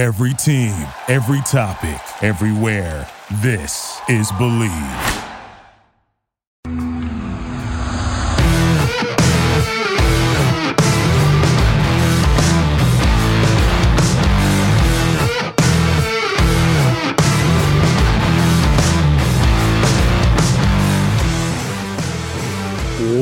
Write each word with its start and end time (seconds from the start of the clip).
Every 0.00 0.32
team, 0.32 0.72
every 1.08 1.42
topic, 1.42 2.00
everywhere. 2.22 3.06
This 3.42 4.00
is 4.08 4.32
Bleav. 4.32 4.70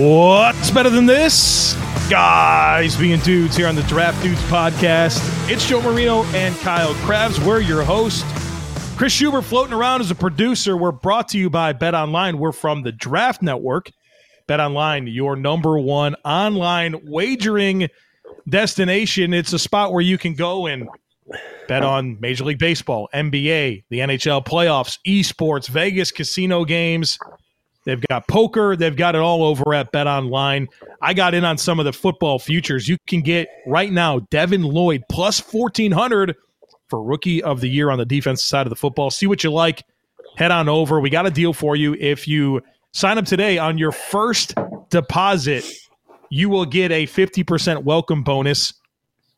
What's 0.00 0.70
better 0.70 0.90
than 0.90 1.06
this? 1.06 1.77
Guys 2.09 2.96
being 2.96 3.20
dudes 3.20 3.54
here 3.54 3.68
on 3.68 3.74
the 3.74 3.82
Draft 3.82 4.22
Dudes 4.22 4.41
podcast. 4.45 5.20
It's 5.50 5.68
Joe 5.68 5.82
Marino 5.82 6.24
and 6.29 6.56
Kyle 6.61 6.95
Crabbs. 7.04 7.38
We're 7.38 7.61
your 7.61 7.82
host. 7.82 8.24
Chris 8.96 9.12
Schubert 9.12 9.45
floating 9.45 9.74
around 9.74 10.00
as 10.00 10.10
a 10.10 10.14
producer. 10.14 10.74
We're 10.74 10.91
brought 10.91 11.28
to 11.28 11.38
you 11.38 11.50
by 11.50 11.74
Bet 11.74 11.95
Online. 11.95 12.38
We're 12.38 12.52
from 12.52 12.83
the 12.83 12.92
Draft 12.92 13.42
Network. 13.42 13.92
Bet 14.47 14.59
Online, 14.59 15.06
your 15.06 15.36
number 15.36 15.78
one 15.78 16.14
online 16.24 16.98
wagering 17.05 17.88
destination. 18.48 19.34
It's 19.34 19.52
a 19.52 19.59
spot 19.59 19.92
where 19.92 20.00
you 20.00 20.16
can 20.16 20.33
go 20.33 20.66
and 20.66 20.88
bet 21.69 21.83
on 21.83 22.19
Major 22.20 22.45
League 22.45 22.59
Baseball, 22.59 23.11
NBA, 23.12 23.84
the 23.91 23.98
NHL 23.98 24.47
playoffs, 24.47 24.97
esports, 25.06 25.69
Vegas 25.69 26.11
casino 26.11 26.64
games 26.64 27.19
They've 27.88 28.05
got 28.10 28.28
poker. 28.28 28.77
They've 28.77 28.95
got 28.95 29.15
it 29.15 29.23
all 29.23 29.42
over 29.42 29.73
at 29.73 29.92
Bet 29.92 30.06
Online. 30.06 30.69
I 31.01 31.15
got 31.15 31.33
in 31.33 31.42
on 31.42 31.56
some 31.56 31.78
of 31.78 31.87
the 31.87 31.92
football 31.95 32.38
futures. 32.38 32.87
You 32.87 32.98
can 33.06 33.23
get 33.23 33.48
right 33.66 33.91
now 33.91 34.19
Devin 34.28 34.62
Lloyd 34.62 35.05
plus 35.09 35.41
1400 35.41 36.37
for 36.88 37.02
rookie 37.02 37.42
of 37.42 37.62
the 37.62 37.69
year 37.70 37.88
on 37.88 37.97
the 37.97 38.05
defensive 38.05 38.47
side 38.47 38.66
of 38.66 38.70
the 38.70 38.77
football. 38.77 39.11
See 39.11 39.27
what 39.27 39.42
you 39.42 39.51
like. 39.51 39.84
Head 40.37 40.50
on 40.50 40.69
over. 40.69 41.00
We 41.00 41.09
got 41.09 41.25
a 41.25 41.31
deal 41.31 41.55
for 41.55 41.77
you. 41.77 41.94
If 41.94 42.28
you 42.28 42.61
sign 42.92 43.16
up 43.16 43.25
today 43.25 43.56
on 43.56 43.78
your 43.78 43.92
first 43.92 44.55
deposit, 44.91 45.64
you 46.28 46.50
will 46.50 46.66
get 46.66 46.92
a 46.92 47.06
50% 47.06 47.84
welcome 47.84 48.22
bonus 48.22 48.75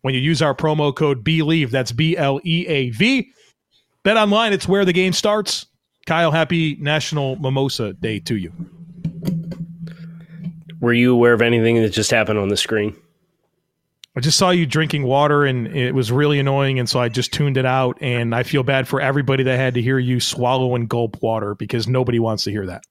when 0.00 0.12
you 0.12 0.20
use 0.20 0.42
our 0.42 0.56
promo 0.56 0.92
code 0.92 1.22
BLEAV. 1.22 1.70
That's 1.70 1.92
B 1.92 2.16
L 2.16 2.40
E 2.42 2.66
A 2.66 2.90
V. 2.90 3.32
Bet 4.02 4.16
online, 4.16 4.52
it's 4.52 4.66
where 4.66 4.84
the 4.84 4.92
game 4.92 5.12
starts. 5.12 5.66
Kyle, 6.06 6.30
happy 6.30 6.76
National 6.80 7.36
Mimosa 7.36 7.92
Day 7.92 8.20
to 8.20 8.36
you. 8.36 8.52
Were 10.80 10.92
you 10.92 11.12
aware 11.12 11.34
of 11.34 11.42
anything 11.42 11.80
that 11.82 11.90
just 11.90 12.10
happened 12.10 12.38
on 12.38 12.48
the 12.48 12.56
screen? 12.56 12.96
I 14.16 14.20
just 14.20 14.38
saw 14.38 14.50
you 14.50 14.66
drinking 14.66 15.04
water 15.04 15.44
and 15.44 15.68
it 15.68 15.94
was 15.94 16.10
really 16.10 16.38
annoying. 16.38 16.78
And 16.78 16.88
so 16.88 16.98
I 16.98 17.08
just 17.08 17.32
tuned 17.32 17.56
it 17.56 17.66
out. 17.66 17.98
And 18.00 18.34
I 18.34 18.42
feel 18.42 18.62
bad 18.62 18.88
for 18.88 19.00
everybody 19.00 19.44
that 19.44 19.56
had 19.56 19.74
to 19.74 19.82
hear 19.82 19.98
you 19.98 20.20
swallow 20.20 20.74
and 20.74 20.88
gulp 20.88 21.22
water 21.22 21.54
because 21.54 21.86
nobody 21.86 22.18
wants 22.18 22.44
to 22.44 22.50
hear 22.50 22.66
that. 22.66 22.82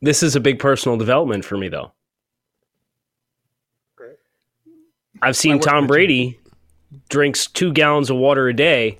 This 0.00 0.22
is 0.22 0.34
a 0.34 0.40
big 0.40 0.58
personal 0.58 0.96
development 0.96 1.44
for 1.44 1.58
me, 1.58 1.68
though. 1.68 1.92
I've 5.20 5.36
seen 5.36 5.60
Tom 5.60 5.86
Brady 5.86 6.38
drinks 7.10 7.46
two 7.46 7.72
gallons 7.72 8.08
of 8.08 8.16
water 8.16 8.48
a 8.48 8.54
day 8.54 8.98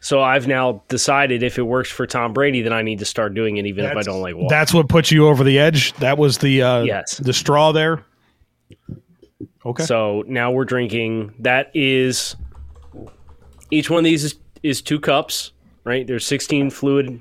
so 0.00 0.22
I've 0.22 0.46
now 0.46 0.82
decided 0.88 1.42
if 1.42 1.58
it 1.58 1.62
works 1.62 1.90
for 1.90 2.06
Tom 2.06 2.32
Brady, 2.32 2.62
then 2.62 2.72
I 2.72 2.82
need 2.82 3.00
to 3.00 3.04
start 3.04 3.34
doing 3.34 3.56
it, 3.56 3.66
even 3.66 3.84
that's, 3.84 3.92
if 3.92 3.98
I 3.98 4.02
don't 4.02 4.20
like 4.20 4.36
water. 4.36 4.46
That's 4.48 4.72
what 4.72 4.88
puts 4.88 5.10
you 5.10 5.26
over 5.26 5.42
the 5.42 5.58
edge. 5.58 5.92
That 5.94 6.18
was 6.18 6.38
the 6.38 6.62
uh, 6.62 6.82
yes 6.82 7.18
the 7.18 7.32
straw 7.32 7.72
there. 7.72 8.04
Okay. 9.66 9.84
So 9.84 10.24
now 10.26 10.50
we're 10.50 10.64
drinking. 10.64 11.34
That 11.40 11.70
is 11.74 12.36
each 13.70 13.90
one 13.90 13.98
of 13.98 14.04
these 14.04 14.24
is, 14.24 14.36
is 14.62 14.80
two 14.80 15.00
cups. 15.00 15.52
Right. 15.84 16.06
There's 16.06 16.26
16 16.26 16.70
fluid 16.70 17.20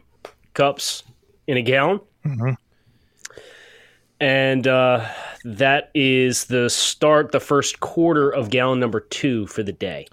cups 0.54 1.04
in 1.48 1.58
a 1.58 1.62
gallon. 1.62 2.00
Mm-hmm. 2.26 2.52
And 4.20 4.68
uh, 4.68 5.08
that 5.46 5.92
is 5.94 6.46
the 6.46 6.70
start, 6.70 7.32
the 7.32 7.40
first 7.40 7.80
quarter 7.80 8.30
of 8.30 8.50
gallon 8.50 8.80
number 8.80 9.00
two 9.00 9.48
for 9.48 9.64
the 9.64 9.72
day. 9.72 10.08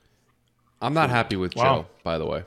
I'm 0.82 0.94
not 0.94 1.10
happy 1.10 1.36
with 1.36 1.56
wow. 1.56 1.62
Joe, 1.62 1.86
by 2.02 2.18
the 2.18 2.26
way. 2.26 2.44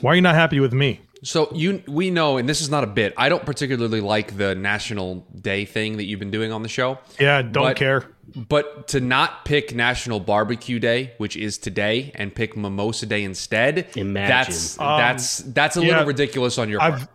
Why 0.00 0.12
are 0.12 0.14
you 0.14 0.22
not 0.22 0.34
happy 0.34 0.60
with 0.60 0.72
me? 0.72 1.00
So 1.22 1.50
you 1.52 1.82
we 1.88 2.10
know, 2.10 2.36
and 2.36 2.48
this 2.48 2.60
is 2.60 2.70
not 2.70 2.84
a 2.84 2.86
bit. 2.86 3.12
I 3.16 3.28
don't 3.28 3.44
particularly 3.44 4.00
like 4.00 4.36
the 4.36 4.54
National 4.54 5.26
Day 5.40 5.64
thing 5.64 5.96
that 5.96 6.04
you've 6.04 6.20
been 6.20 6.30
doing 6.30 6.52
on 6.52 6.62
the 6.62 6.68
show. 6.68 6.98
Yeah, 7.18 7.42
don't 7.42 7.64
but, 7.64 7.76
care. 7.76 8.04
But 8.36 8.88
to 8.88 9.00
not 9.00 9.44
pick 9.44 9.74
National 9.74 10.20
Barbecue 10.20 10.78
Day, 10.78 11.14
which 11.18 11.36
is 11.36 11.58
today, 11.58 12.12
and 12.14 12.32
pick 12.32 12.56
Mimosa 12.56 13.06
Day 13.06 13.24
instead, 13.24 13.88
Imagine. 13.96 14.28
that's 14.28 14.78
um, 14.78 14.98
that's 14.98 15.38
that's 15.38 15.76
a 15.76 15.80
yeah, 15.80 15.88
little 15.88 16.06
ridiculous 16.06 16.58
on 16.58 16.68
your 16.68 16.78
part. 16.78 16.94
I've, 16.94 17.08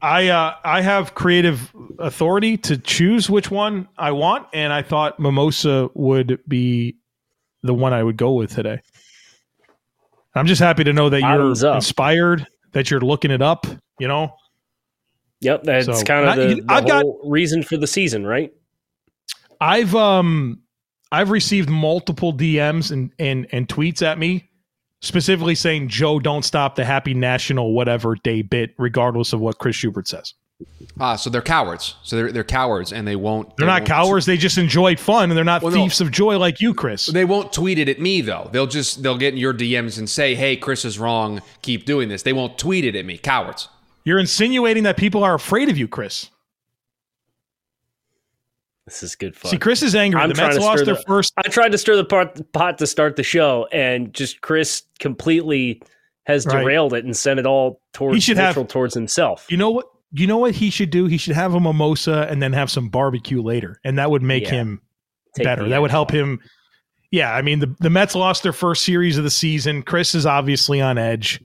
I 0.00 0.28
uh, 0.28 0.54
I 0.64 0.80
have 0.80 1.14
creative 1.14 1.72
authority 1.98 2.56
to 2.58 2.76
choose 2.76 3.30
which 3.30 3.50
one 3.50 3.88
I 3.96 4.12
want, 4.12 4.48
and 4.52 4.72
I 4.72 4.82
thought 4.82 5.20
Mimosa 5.20 5.90
would 5.94 6.40
be 6.48 6.96
the 7.62 7.74
one 7.74 7.92
I 7.92 8.02
would 8.02 8.16
go 8.16 8.32
with 8.32 8.54
today. 8.54 8.80
I'm 10.34 10.46
just 10.46 10.60
happy 10.60 10.84
to 10.84 10.92
know 10.92 11.08
that 11.08 11.20
Bottoms 11.20 11.62
you're 11.62 11.70
up. 11.70 11.76
inspired, 11.76 12.46
that 12.72 12.90
you're 12.90 13.00
looking 13.00 13.30
it 13.30 13.42
up, 13.42 13.66
you 13.98 14.08
know? 14.08 14.34
Yep, 15.40 15.62
that's 15.64 15.86
so, 15.86 16.02
kind 16.02 16.28
of 16.28 16.36
the, 16.36 16.64
I, 16.68 16.80
the 16.80 16.94
whole 16.94 17.20
got, 17.22 17.30
reason 17.30 17.62
for 17.62 17.76
the 17.76 17.86
season, 17.86 18.26
right? 18.26 18.52
I've 19.60 19.94
um 19.94 20.62
I've 21.10 21.30
received 21.30 21.68
multiple 21.68 22.32
DMs 22.32 22.90
and 22.90 23.12
and 23.18 23.46
and 23.52 23.68
tweets 23.68 24.02
at 24.02 24.18
me 24.18 24.50
specifically 25.00 25.54
saying 25.54 25.88
Joe 25.88 26.18
don't 26.18 26.44
stop 26.44 26.74
the 26.74 26.84
happy 26.84 27.14
national 27.14 27.72
whatever 27.72 28.16
day 28.16 28.42
bit 28.42 28.74
regardless 28.78 29.32
of 29.32 29.40
what 29.40 29.58
Chris 29.58 29.76
Schubert 29.76 30.08
says. 30.08 30.34
Ah, 31.00 31.14
so 31.14 31.30
they're 31.30 31.42
cowards. 31.42 31.94
So 32.02 32.16
they're 32.16 32.32
they're 32.32 32.44
cowards, 32.44 32.92
and 32.92 33.06
they 33.06 33.14
won't. 33.14 33.56
They're 33.56 33.66
they 33.66 33.72
not 33.72 33.82
won't 33.82 33.88
cowards. 33.88 34.26
They 34.26 34.36
just 34.36 34.58
enjoy 34.58 34.96
fun, 34.96 35.30
and 35.30 35.36
they're 35.36 35.44
not 35.44 35.62
well, 35.62 35.72
thieves 35.72 36.00
no. 36.00 36.06
of 36.06 36.12
joy 36.12 36.38
like 36.38 36.60
you, 36.60 36.74
Chris. 36.74 37.06
They 37.06 37.24
won't 37.24 37.52
tweet 37.52 37.78
it 37.78 37.88
at 37.88 38.00
me 38.00 38.20
though. 38.20 38.48
They'll 38.52 38.66
just 38.66 39.02
they'll 39.02 39.18
get 39.18 39.34
in 39.34 39.38
your 39.38 39.54
DMs 39.54 39.98
and 39.98 40.10
say, 40.10 40.34
"Hey, 40.34 40.56
Chris 40.56 40.84
is 40.84 40.98
wrong. 40.98 41.40
Keep 41.62 41.84
doing 41.84 42.08
this." 42.08 42.22
They 42.22 42.32
won't 42.32 42.58
tweet 42.58 42.84
it 42.84 42.96
at 42.96 43.04
me. 43.04 43.18
Cowards. 43.18 43.68
You're 44.04 44.18
insinuating 44.18 44.82
that 44.84 44.96
people 44.96 45.22
are 45.22 45.34
afraid 45.34 45.68
of 45.68 45.78
you, 45.78 45.86
Chris. 45.86 46.30
This 48.86 49.02
is 49.02 49.14
good 49.14 49.36
fun. 49.36 49.50
See, 49.50 49.58
Chris 49.58 49.82
is 49.82 49.94
angry. 49.94 50.20
I'm 50.20 50.30
the 50.30 50.34
Mets 50.34 50.58
lost 50.58 50.86
their 50.86 50.94
the, 50.94 51.02
first. 51.02 51.32
I 51.36 51.42
tried 51.48 51.72
to 51.72 51.78
stir 51.78 51.94
the 51.96 52.04
pot, 52.04 52.40
pot 52.52 52.78
to 52.78 52.86
start 52.86 53.16
the 53.16 53.22
show, 53.22 53.68
and 53.70 54.14
just 54.14 54.40
Chris 54.40 54.82
completely 54.98 55.82
has 56.24 56.44
derailed 56.44 56.92
right. 56.92 57.00
it 57.00 57.04
and 57.04 57.16
sent 57.16 57.38
it 57.38 57.46
all 57.46 57.80
towards 57.92 58.14
he 58.14 58.20
should 58.20 58.38
have, 58.38 58.66
towards 58.68 58.94
himself. 58.94 59.46
You 59.50 59.58
know 59.58 59.70
what? 59.70 59.88
You 60.12 60.26
know 60.26 60.38
what 60.38 60.54
he 60.54 60.70
should 60.70 60.90
do? 60.90 61.06
He 61.06 61.18
should 61.18 61.34
have 61.34 61.54
a 61.54 61.60
mimosa 61.60 62.26
and 62.30 62.42
then 62.42 62.52
have 62.52 62.70
some 62.70 62.88
barbecue 62.88 63.42
later, 63.42 63.80
and 63.84 63.98
that 63.98 64.10
would 64.10 64.22
make 64.22 64.44
yeah. 64.44 64.50
him 64.50 64.80
Take 65.34 65.44
better. 65.44 65.68
That 65.68 65.82
would 65.82 65.90
help 65.90 66.10
him. 66.10 66.40
Yeah, 67.10 67.32
I 67.32 67.42
mean 67.42 67.58
the 67.60 67.74
the 67.80 67.90
Mets 67.90 68.14
lost 68.14 68.42
their 68.42 68.52
first 68.52 68.84
series 68.84 69.18
of 69.18 69.24
the 69.24 69.30
season. 69.30 69.82
Chris 69.82 70.14
is 70.14 70.26
obviously 70.26 70.80
on 70.80 70.98
edge. 70.98 71.42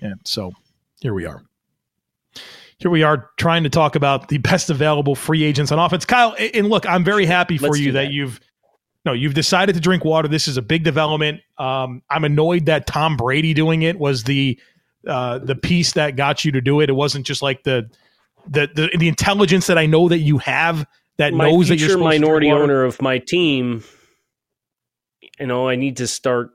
Yeah, 0.00 0.14
so 0.24 0.52
here 1.00 1.14
we 1.14 1.24
are. 1.24 1.42
Here 2.78 2.90
we 2.90 3.02
are 3.02 3.30
trying 3.38 3.62
to 3.62 3.70
talk 3.70 3.96
about 3.96 4.28
the 4.28 4.38
best 4.38 4.68
available 4.68 5.14
free 5.14 5.44
agents 5.44 5.72
on 5.72 5.78
offense. 5.78 6.04
Kyle, 6.04 6.36
and 6.52 6.68
look, 6.68 6.86
I'm 6.86 7.04
very 7.04 7.24
happy 7.24 7.56
for 7.56 7.68
Let's 7.68 7.80
you 7.80 7.92
that, 7.92 8.04
that 8.04 8.12
you've 8.12 8.38
no, 9.06 9.12
you've 9.12 9.34
decided 9.34 9.74
to 9.76 9.80
drink 9.80 10.04
water. 10.04 10.28
This 10.28 10.48
is 10.48 10.56
a 10.56 10.62
big 10.62 10.82
development. 10.82 11.40
Um, 11.58 12.02
I'm 12.10 12.24
annoyed 12.24 12.66
that 12.66 12.86
Tom 12.86 13.16
Brady 13.16 13.54
doing 13.54 13.82
it 13.82 13.98
was 13.98 14.24
the 14.24 14.58
uh, 15.06 15.38
the 15.38 15.54
piece 15.54 15.92
that 15.92 16.16
got 16.16 16.44
you 16.44 16.52
to 16.52 16.60
do 16.60 16.80
it. 16.80 16.90
It 16.90 16.94
wasn't 16.94 17.26
just 17.26 17.42
like 17.42 17.62
the 17.62 17.90
the 18.48 18.68
the, 18.74 18.96
the 18.98 19.08
intelligence 19.08 19.66
that 19.66 19.78
I 19.78 19.86
know 19.86 20.08
that 20.08 20.18
you 20.18 20.38
have 20.38 20.86
that 21.18 21.32
my 21.32 21.50
knows 21.50 21.68
that 21.68 21.78
you're 21.78 21.98
minority 21.98 22.50
owner 22.50 22.84
of 22.84 23.00
my 23.00 23.18
team. 23.18 23.84
You 25.38 25.46
know, 25.46 25.68
I 25.68 25.76
need 25.76 25.98
to 25.98 26.06
start 26.06 26.50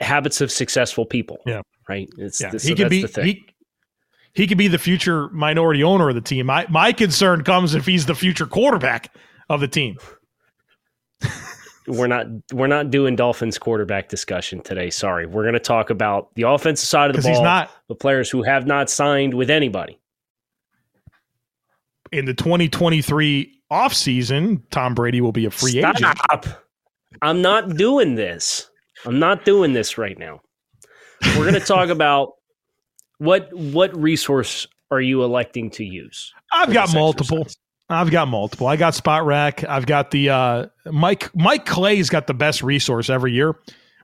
habits 0.00 0.40
of 0.40 0.50
successful 0.50 1.06
people. 1.06 1.38
Yeah, 1.46 1.62
right. 1.88 2.08
It's 2.18 2.40
yeah. 2.40 2.50
This, 2.50 2.64
he 2.64 2.70
so 2.70 2.76
could 2.76 2.90
be 2.90 3.06
he, 3.06 3.46
he 4.32 4.46
could 4.46 4.58
be 4.58 4.68
the 4.68 4.78
future 4.78 5.28
minority 5.30 5.82
owner 5.82 6.08
of 6.08 6.14
the 6.14 6.20
team. 6.20 6.46
My 6.46 6.66
my 6.68 6.92
concern 6.92 7.44
comes 7.44 7.74
if 7.74 7.86
he's 7.86 8.06
the 8.06 8.14
future 8.14 8.46
quarterback 8.46 9.14
of 9.48 9.60
the 9.60 9.68
team 9.68 9.96
we're 11.88 12.06
not 12.06 12.26
we're 12.52 12.66
not 12.66 12.90
doing 12.90 13.16
Dolphins 13.16 13.58
quarterback 13.58 14.08
discussion 14.08 14.60
today. 14.60 14.90
Sorry, 14.90 15.26
we're 15.26 15.42
going 15.42 15.54
to 15.54 15.60
talk 15.60 15.90
about 15.90 16.34
the 16.34 16.42
offensive 16.42 16.86
side 16.86 17.10
of 17.10 17.16
the 17.16 17.22
ball. 17.22 17.32
He's 17.32 17.40
not 17.40 17.70
the 17.88 17.94
players 17.94 18.30
who 18.30 18.42
have 18.42 18.66
not 18.66 18.90
signed 18.90 19.34
with 19.34 19.50
anybody 19.50 19.98
in 22.12 22.24
the 22.24 22.34
2023 22.34 23.60
offseason. 23.70 24.62
Tom 24.70 24.94
Brady 24.94 25.20
will 25.20 25.32
be 25.32 25.46
a 25.46 25.50
free 25.50 25.78
Stop. 25.78 25.96
agent. 25.96 26.56
I'm 27.22 27.42
not 27.42 27.76
doing 27.76 28.14
this. 28.14 28.70
I'm 29.04 29.18
not 29.18 29.44
doing 29.44 29.72
this 29.72 29.98
right 29.98 30.18
now. 30.18 30.40
We're 31.36 31.50
going 31.50 31.54
to 31.54 31.60
talk 31.60 31.88
about 31.90 32.34
what 33.18 33.52
what 33.52 33.96
resource 33.96 34.66
are 34.90 35.00
you 35.00 35.22
electing 35.22 35.70
to 35.70 35.84
use? 35.84 36.32
I've 36.52 36.72
got 36.72 36.92
multiple. 36.94 37.40
Exercise? 37.42 37.58
I've 37.90 38.10
got 38.10 38.28
multiple. 38.28 38.66
I 38.66 38.76
got 38.76 38.92
Spotrac. 38.92 39.66
I've 39.68 39.86
got 39.86 40.10
the 40.10 40.28
uh, 40.28 40.66
Mike 40.86 41.34
Mike 41.34 41.64
Clay's 41.64 42.10
got 42.10 42.26
the 42.26 42.34
best 42.34 42.62
resource 42.62 43.08
every 43.08 43.32
year, 43.32 43.54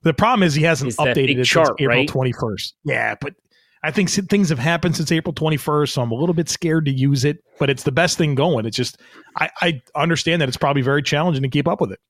The 0.02 0.14
problem 0.14 0.42
is 0.42 0.54
he 0.54 0.62
hasn't 0.62 0.96
that 0.96 1.16
updated 1.16 1.38
it 1.38 1.44
chart, 1.44 1.66
since 1.66 1.80
April 1.80 1.98
right? 1.98 2.08
21st. 2.08 2.72
Yeah, 2.84 3.14
but 3.20 3.34
I 3.82 3.90
think 3.90 4.08
things 4.08 4.48
have 4.48 4.58
happened 4.58 4.96
since 4.96 5.12
April 5.12 5.34
21st, 5.34 5.90
so 5.90 6.02
I'm 6.02 6.10
a 6.10 6.14
little 6.14 6.34
bit 6.34 6.48
scared 6.48 6.86
to 6.86 6.90
use 6.90 7.24
it. 7.24 7.44
But 7.58 7.68
it's 7.68 7.82
the 7.82 7.92
best 7.92 8.16
thing 8.16 8.34
going. 8.34 8.64
It's 8.64 8.76
just 8.76 8.98
I, 9.36 9.50
I 9.60 9.82
understand 9.94 10.40
that 10.40 10.48
it's 10.48 10.56
probably 10.56 10.82
very 10.82 11.02
challenging 11.02 11.42
to 11.42 11.48
keep 11.48 11.68
up 11.68 11.80
with 11.80 11.92
it. 11.92 12.00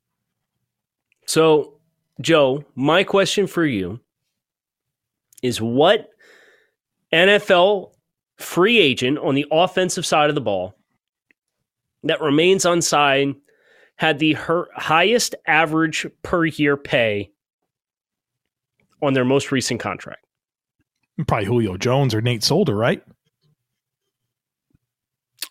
So, 1.26 1.80
Joe, 2.20 2.64
my 2.76 3.02
question 3.02 3.48
for 3.48 3.64
you 3.64 3.98
is 5.42 5.60
what 5.60 6.10
NFL 7.12 7.90
free 8.38 8.78
agent 8.78 9.18
on 9.18 9.34
the 9.34 9.46
offensive 9.50 10.06
side 10.06 10.28
of 10.28 10.34
the 10.34 10.40
ball 10.40 10.76
that 12.04 12.20
remains 12.20 12.64
unsigned 12.64 13.36
had 13.96 14.18
the 14.18 14.34
her- 14.34 14.68
highest 14.74 15.34
average 15.46 16.06
per 16.22 16.44
year 16.46 16.76
pay 16.76 17.30
on 19.02 19.14
their 19.14 19.24
most 19.24 19.52
recent 19.52 19.80
contract? 19.80 20.24
Probably 21.26 21.46
Julio 21.46 21.76
Jones 21.76 22.14
or 22.14 22.20
Nate 22.20 22.42
Solder, 22.42 22.74
right? 22.74 23.02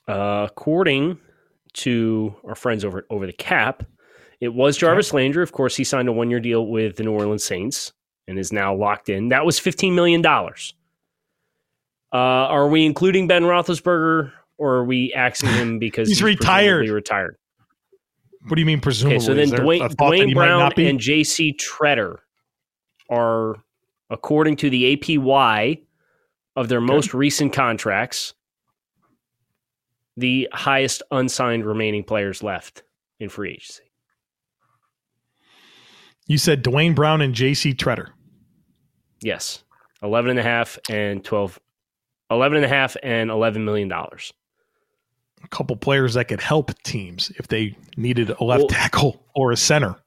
Uh, 0.07 0.47
according 0.49 1.17
to 1.73 2.35
our 2.45 2.55
friends 2.55 2.83
over 2.83 3.05
over 3.09 3.25
the 3.25 3.33
cap, 3.33 3.83
it 4.41 4.53
was 4.53 4.75
Jarvis 4.77 5.13
Landry. 5.13 5.41
Of 5.41 5.53
course, 5.53 5.75
he 5.77 5.85
signed 5.85 6.09
a 6.09 6.11
one 6.11 6.29
year 6.29 6.41
deal 6.41 6.67
with 6.67 6.97
the 6.97 7.03
New 7.03 7.13
Orleans 7.13 7.45
Saints 7.45 7.93
and 8.27 8.37
is 8.37 8.51
now 8.51 8.75
locked 8.75 9.07
in. 9.07 9.29
That 9.29 9.45
was 9.45 9.59
fifteen 9.59 9.95
million 9.95 10.21
dollars. 10.21 10.73
Uh, 12.11 12.17
are 12.17 12.67
we 12.67 12.85
including 12.85 13.27
Ben 13.27 13.43
Roethlisberger, 13.43 14.33
or 14.57 14.75
are 14.75 14.85
we 14.85 15.13
axing 15.13 15.49
him 15.49 15.79
because 15.79 16.07
He's 16.09 16.23
retired. 16.23 16.79
presumably 16.79 16.91
Retired. 16.95 17.37
What 18.47 18.55
do 18.55 18.61
you 18.61 18.65
mean 18.65 18.81
presumably? 18.81 19.17
Okay, 19.17 19.25
so 19.25 19.33
then 19.33 19.43
Is 19.45 19.51
there 19.51 19.61
a 19.61 19.63
Duane, 19.63 19.89
Duane 19.95 20.33
Brown 20.33 20.71
and 20.77 20.99
J.C. 20.99 21.53
Tretter 21.57 22.17
are, 23.09 23.55
according 24.09 24.57
to 24.57 24.69
the 24.69 24.97
APY 24.97 25.81
of 26.55 26.67
their 26.67 26.81
most 26.81 27.13
recent 27.13 27.53
contracts, 27.53 28.33
the 30.17 30.49
highest 30.51 31.03
unsigned 31.09 31.65
remaining 31.65 32.03
players 32.03 32.43
left 32.43 32.83
in 33.19 33.29
free 33.29 33.51
agency. 33.53 33.83
you 36.27 36.37
said 36.37 36.61
Duane 36.61 36.93
Brown 36.93 37.21
and 37.21 37.33
J.C. 37.33 37.73
Tretter. 37.73 38.09
Yes, 39.21 39.63
eleven 40.01 40.31
and 40.31 40.39
a 40.39 40.43
half 40.43 40.77
and 40.89 41.23
twelve. 41.23 41.59
11 42.31 42.55
and 42.55 42.65
a 42.65 42.69
half 42.69 42.97
and 43.03 43.29
11 43.29 43.63
million 43.63 43.87
dollars. 43.87 44.33
Couple 45.53 45.75
players 45.75 46.15
that 46.15 46.29
could 46.29 46.41
help 46.41 46.71
teams 46.81 47.31
if 47.37 47.47
they 47.47 47.77
needed 47.95 48.31
a 48.31 48.43
left 48.43 48.61
Well- 48.61 48.67
tackle 48.69 49.23
or 49.35 49.51
a 49.51 49.55
center. 49.55 49.97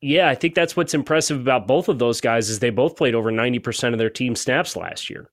Yeah, 0.00 0.28
I 0.28 0.34
think 0.34 0.56
that's 0.56 0.76
what's 0.76 0.94
impressive 0.94 1.40
about 1.40 1.68
both 1.68 1.88
of 1.88 2.00
those 2.00 2.20
guys 2.20 2.50
is 2.50 2.58
they 2.58 2.70
both 2.70 2.96
played 2.96 3.14
over 3.14 3.30
90% 3.30 3.92
of 3.92 3.98
their 3.98 4.10
team 4.10 4.34
snaps 4.34 4.74
last 4.74 5.08
year. 5.10 5.30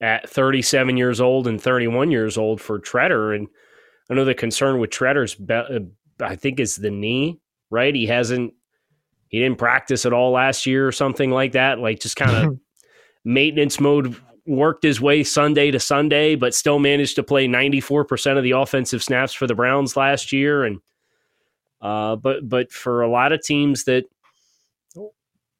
At 0.00 0.28
37 0.30 0.96
years 0.96 1.20
old 1.20 1.46
and 1.46 1.60
31 1.60 2.10
years 2.10 2.38
old 2.38 2.58
for 2.60 2.78
Tretter 2.78 3.36
and 3.36 3.48
I 4.10 4.14
know 4.14 4.24
the 4.24 4.34
concern 4.34 4.78
with 4.78 4.88
Tretter's 4.90 5.34
be- 5.34 5.52
uh, 5.54 5.80
I 6.20 6.36
think 6.36 6.58
is 6.58 6.76
the 6.76 6.90
knee, 6.90 7.38
right? 7.70 7.94
He 7.94 8.06
hasn't 8.06 8.54
he 9.28 9.40
didn't 9.40 9.58
practice 9.58 10.06
at 10.06 10.12
all 10.14 10.30
last 10.32 10.64
year 10.64 10.86
or 10.88 10.92
something 10.92 11.30
like 11.30 11.52
that, 11.52 11.78
like 11.80 12.00
just 12.00 12.16
kind 12.16 12.46
of 12.46 12.58
maintenance 13.26 13.78
mode 13.78 14.16
worked 14.46 14.82
his 14.82 15.00
way 15.00 15.24
Sunday 15.24 15.70
to 15.70 15.80
Sunday, 15.80 16.34
but 16.34 16.54
still 16.54 16.78
managed 16.78 17.16
to 17.16 17.22
play 17.22 17.48
94% 17.48 18.36
of 18.36 18.44
the 18.44 18.52
offensive 18.52 19.02
snaps 19.02 19.32
for 19.32 19.46
the 19.46 19.54
Browns 19.54 19.96
last 19.96 20.32
year. 20.32 20.64
And, 20.64 20.80
uh, 21.80 22.16
but, 22.16 22.48
but 22.48 22.72
for 22.72 23.02
a 23.02 23.10
lot 23.10 23.32
of 23.32 23.42
teams 23.42 23.84
that 23.84 24.04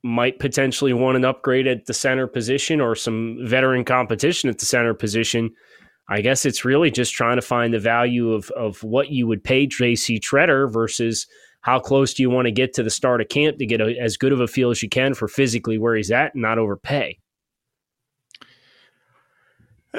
might 0.02 0.38
potentially 0.38 0.92
want 0.92 1.16
an 1.16 1.24
upgrade 1.24 1.66
at 1.66 1.86
the 1.86 1.94
center 1.94 2.26
position 2.26 2.80
or 2.80 2.94
some 2.94 3.38
veteran 3.42 3.84
competition 3.84 4.48
at 4.48 4.58
the 4.58 4.66
center 4.66 4.94
position, 4.94 5.50
I 6.08 6.20
guess 6.20 6.46
it's 6.46 6.64
really 6.64 6.90
just 6.90 7.12
trying 7.12 7.36
to 7.36 7.42
find 7.42 7.74
the 7.74 7.80
value 7.80 8.32
of, 8.32 8.50
of 8.50 8.82
what 8.84 9.10
you 9.10 9.26
would 9.26 9.42
pay 9.42 9.66
JC 9.66 10.20
Tretter 10.20 10.72
versus 10.72 11.26
how 11.62 11.80
close 11.80 12.14
do 12.14 12.22
you 12.22 12.30
want 12.30 12.46
to 12.46 12.52
get 12.52 12.74
to 12.74 12.84
the 12.84 12.90
start 12.90 13.20
of 13.20 13.28
camp 13.28 13.58
to 13.58 13.66
get 13.66 13.80
a, 13.80 13.98
as 13.98 14.16
good 14.16 14.32
of 14.32 14.40
a 14.40 14.46
feel 14.46 14.70
as 14.70 14.82
you 14.82 14.88
can 14.88 15.14
for 15.14 15.26
physically 15.26 15.78
where 15.78 15.96
he's 15.96 16.12
at 16.12 16.32
and 16.34 16.42
not 16.42 16.58
overpay. 16.58 17.18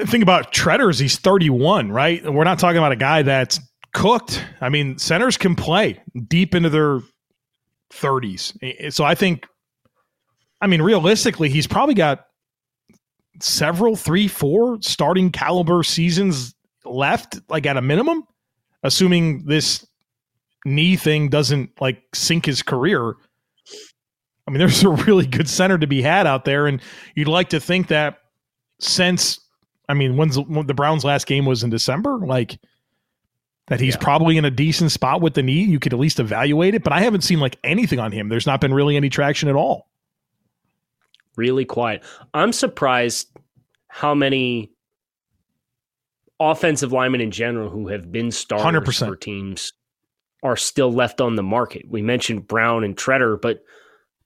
Think 0.05 0.21
about 0.21 0.53
Tretters. 0.53 0.99
He's 0.99 1.17
31, 1.17 1.91
right? 1.91 2.23
We're 2.23 2.43
not 2.43 2.59
talking 2.59 2.77
about 2.77 2.91
a 2.91 2.97
guy 2.97 3.23
that's 3.23 3.59
cooked. 3.93 4.43
I 4.61 4.69
mean, 4.69 4.97
centers 4.97 5.37
can 5.37 5.55
play 5.55 5.99
deep 6.27 6.53
into 6.53 6.69
their 6.69 6.99
30s. 7.91 8.93
So 8.93 9.03
I 9.03 9.15
think, 9.15 9.47
I 10.61 10.67
mean, 10.67 10.81
realistically, 10.81 11.49
he's 11.49 11.67
probably 11.67 11.95
got 11.95 12.27
several, 13.41 13.95
three, 13.95 14.27
four 14.27 14.77
starting 14.81 15.31
caliber 15.31 15.83
seasons 15.83 16.53
left, 16.85 17.39
like 17.49 17.65
at 17.65 17.77
a 17.77 17.81
minimum, 17.81 18.23
assuming 18.83 19.45
this 19.45 19.85
knee 20.65 20.95
thing 20.95 21.29
doesn't 21.29 21.69
like 21.81 22.03
sink 22.13 22.45
his 22.45 22.61
career. 22.61 23.15
I 24.47 24.51
mean, 24.51 24.59
there's 24.59 24.83
a 24.83 24.89
really 24.89 25.25
good 25.25 25.49
center 25.49 25.77
to 25.77 25.87
be 25.87 26.01
had 26.01 26.27
out 26.27 26.45
there. 26.45 26.67
And 26.67 26.81
you'd 27.15 27.27
like 27.27 27.49
to 27.49 27.59
think 27.59 27.87
that 27.87 28.19
since 28.79 29.39
I 29.89 29.93
mean, 29.93 30.17
when's 30.17 30.37
when 30.37 30.67
the 30.67 30.73
Browns' 30.73 31.03
last 31.05 31.27
game 31.27 31.45
was 31.45 31.63
in 31.63 31.69
December? 31.69 32.17
Like 32.17 32.59
that 33.67 33.79
he's 33.79 33.95
Yeah. 33.95 33.99
probably 34.01 34.37
in 34.37 34.45
a 34.45 34.51
decent 34.51 34.91
spot 34.91 35.21
with 35.21 35.33
the 35.33 35.43
knee. 35.43 35.63
You 35.63 35.79
could 35.79 35.93
at 35.93 35.99
least 35.99 36.19
evaluate 36.19 36.73
it, 36.75 36.83
but 36.83 36.93
I 36.93 37.01
haven't 37.01 37.21
seen 37.21 37.39
like 37.39 37.57
anything 37.63 37.99
on 37.99 38.11
him. 38.11 38.29
There's 38.29 38.47
not 38.47 38.61
been 38.61 38.73
really 38.73 38.95
any 38.95 39.09
traction 39.09 39.49
at 39.49 39.55
all. 39.55 39.87
really 41.35 41.65
quiet. 41.65 42.03
I'm 42.33 42.51
surprised 42.51 43.29
how 43.89 44.15
many 44.15 44.71
offensive 46.39 46.91
linemen 46.91 47.21
in 47.21 47.29
general 47.31 47.69
who 47.69 47.87
have 47.89 48.11
been 48.11 48.31
starters 48.31 48.65
100%. 48.65 49.07
for 49.07 49.15
teams 49.15 49.73
are 50.43 50.55
still 50.55 50.91
left 50.91 51.21
on 51.21 51.35
the 51.35 51.43
market. 51.43 51.83
We 51.87 52.01
mentioned 52.01 52.47
Brown 52.47 52.83
and 52.83 52.95
Tretter, 52.95 53.39
but 53.41 53.63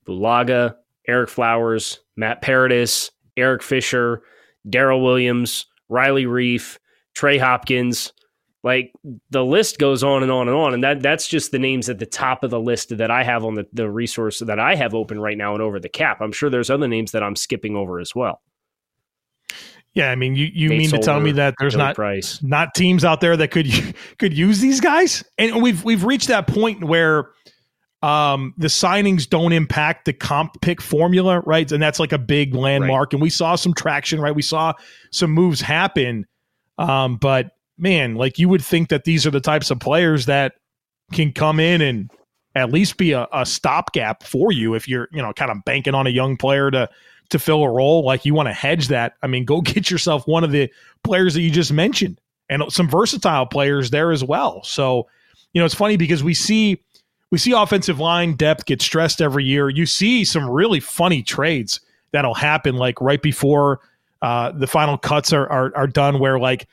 Bulaga, 0.05 0.75
Ereck 1.09 1.29
Flowers, 1.29 1.99
Matt 2.15 2.41
Paradis, 2.41 3.11
Eric 3.37 3.61
Fisher, 3.63 4.21
Daryl 4.67 5.03
Williams, 5.03 5.65
Riley 5.89 6.25
Reiff, 6.25 6.77
Trey 7.13 7.37
Hopkins. 7.37 8.13
Like 8.63 8.93
the 9.31 9.43
list 9.43 9.79
goes 9.79 10.03
on 10.03 10.21
and 10.21 10.31
on 10.31 10.47
and 10.47 10.55
on. 10.55 10.73
And 10.75 10.83
that 10.83 11.01
that's 11.01 11.27
just 11.27 11.51
the 11.51 11.57
names 11.57 11.89
at 11.89 11.97
the 11.97 12.05
top 12.05 12.43
of 12.43 12.51
the 12.51 12.59
list 12.59 12.95
that 12.95 13.09
I 13.09 13.23
have 13.23 13.43
on 13.43 13.55
the, 13.55 13.65
the 13.73 13.89
resource 13.89 14.39
that 14.39 14.59
I 14.59 14.75
have 14.75 14.93
open 14.93 15.19
right 15.19 15.37
now 15.37 15.53
and 15.53 15.63
over 15.63 15.79
the 15.79 15.89
cap. 15.89 16.21
I'm 16.21 16.31
sure 16.31 16.49
there's 16.49 16.69
other 16.69 16.87
names 16.87 17.11
that 17.13 17.23
I'm 17.23 17.35
skipping 17.35 17.75
over 17.75 17.99
as 17.99 18.13
well. 18.13 18.41
Yeah, 19.93 20.09
I 20.09 20.15
mean, 20.15 20.35
you, 20.35 20.47
you 20.53 20.69
Nate 20.69 20.77
mean 20.77 20.89
to 20.91 20.99
tell 20.99 21.19
me 21.19 21.33
that 21.33 21.55
there's 21.59 21.73
Billy 21.73 21.83
not 21.85 21.95
Price. 21.95 22.41
not 22.41 22.73
teams 22.73 23.03
out 23.03 23.19
there 23.19 23.35
that 23.35 23.49
could 23.49 23.67
could 24.19 24.33
use 24.37 24.59
these 24.59 24.79
guys? 24.79 25.23
And 25.37 25.61
we've 25.61 25.83
we've 25.83 26.03
reached 26.03 26.29
that 26.29 26.47
point 26.47 26.83
where 26.83 27.31
um, 28.01 28.53
the 28.57 28.67
signings 28.67 29.29
don't 29.29 29.53
impact 29.53 30.05
the 30.05 30.13
comp 30.13 30.59
pick 30.61 30.81
formula, 30.81 31.41
right? 31.41 31.71
And 31.71 31.81
that's 31.81 31.99
like 31.99 32.11
a 32.11 32.17
big 32.17 32.55
landmark. 32.55 33.13
And 33.13 33.21
we 33.21 33.29
saw 33.29 33.55
some 33.55 33.73
traction, 33.73 34.19
right? 34.19 34.33
We 34.33 34.41
saw 34.41 34.73
some 35.11 35.31
moves 35.31 35.61
happen. 35.61 36.25
Um, 36.79 37.17
but 37.17 37.51
man, 37.77 38.15
like 38.15 38.39
you 38.39 38.49
would 38.49 38.63
think 38.63 38.89
that 38.89 39.03
these 39.03 39.27
are 39.27 39.31
the 39.31 39.39
types 39.39 39.69
of 39.69 39.79
players 39.79 40.25
that 40.25 40.53
can 41.13 41.31
come 41.31 41.59
in 41.59 41.81
and 41.81 42.09
at 42.55 42.71
least 42.71 42.97
be 42.97 43.11
a, 43.11 43.27
a 43.31 43.45
stopgap 43.45 44.23
for 44.23 44.51
you 44.51 44.73
if 44.73 44.87
you're, 44.87 45.07
you 45.11 45.21
know, 45.21 45.31
kind 45.33 45.51
of 45.51 45.63
banking 45.63 45.93
on 45.93 46.07
a 46.07 46.11
young 46.11 46.37
player 46.37 46.71
to 46.71 46.89
to 47.29 47.39
fill 47.39 47.63
a 47.63 47.69
role. 47.69 48.03
Like 48.03 48.25
you 48.25 48.33
want 48.33 48.49
to 48.49 48.53
hedge 48.53 48.87
that. 48.89 49.13
I 49.21 49.27
mean, 49.27 49.45
go 49.45 49.61
get 49.61 49.91
yourself 49.91 50.27
one 50.27 50.43
of 50.43 50.51
the 50.51 50.71
players 51.03 51.35
that 51.35 51.41
you 51.41 51.51
just 51.51 51.71
mentioned 51.71 52.19
and 52.49 52.63
some 52.69 52.89
versatile 52.89 53.45
players 53.45 53.91
there 53.91 54.11
as 54.11 54.23
well. 54.23 54.63
So, 54.63 55.07
you 55.53 55.61
know, 55.61 55.65
it's 55.65 55.75
funny 55.75 55.97
because 55.97 56.23
we 56.23 56.33
see 56.33 56.81
we 57.31 57.37
see 57.37 57.53
offensive 57.53 57.99
line 57.99 58.33
depth 58.33 58.65
get 58.65 58.81
stressed 58.81 59.21
every 59.21 59.45
year. 59.45 59.69
You 59.69 59.85
see 59.85 60.23
some 60.25 60.49
really 60.49 60.79
funny 60.79 61.23
trades 61.23 61.79
that'll 62.11 62.33
happen 62.33 62.75
like 62.75 62.99
right 63.01 63.21
before 63.21 63.79
uh, 64.21 64.51
the 64.51 64.67
final 64.67 64.97
cuts 64.97 65.33
are, 65.33 65.49
are 65.49 65.75
are 65.75 65.87
done, 65.87 66.19
where 66.19 66.37
like 66.37 66.67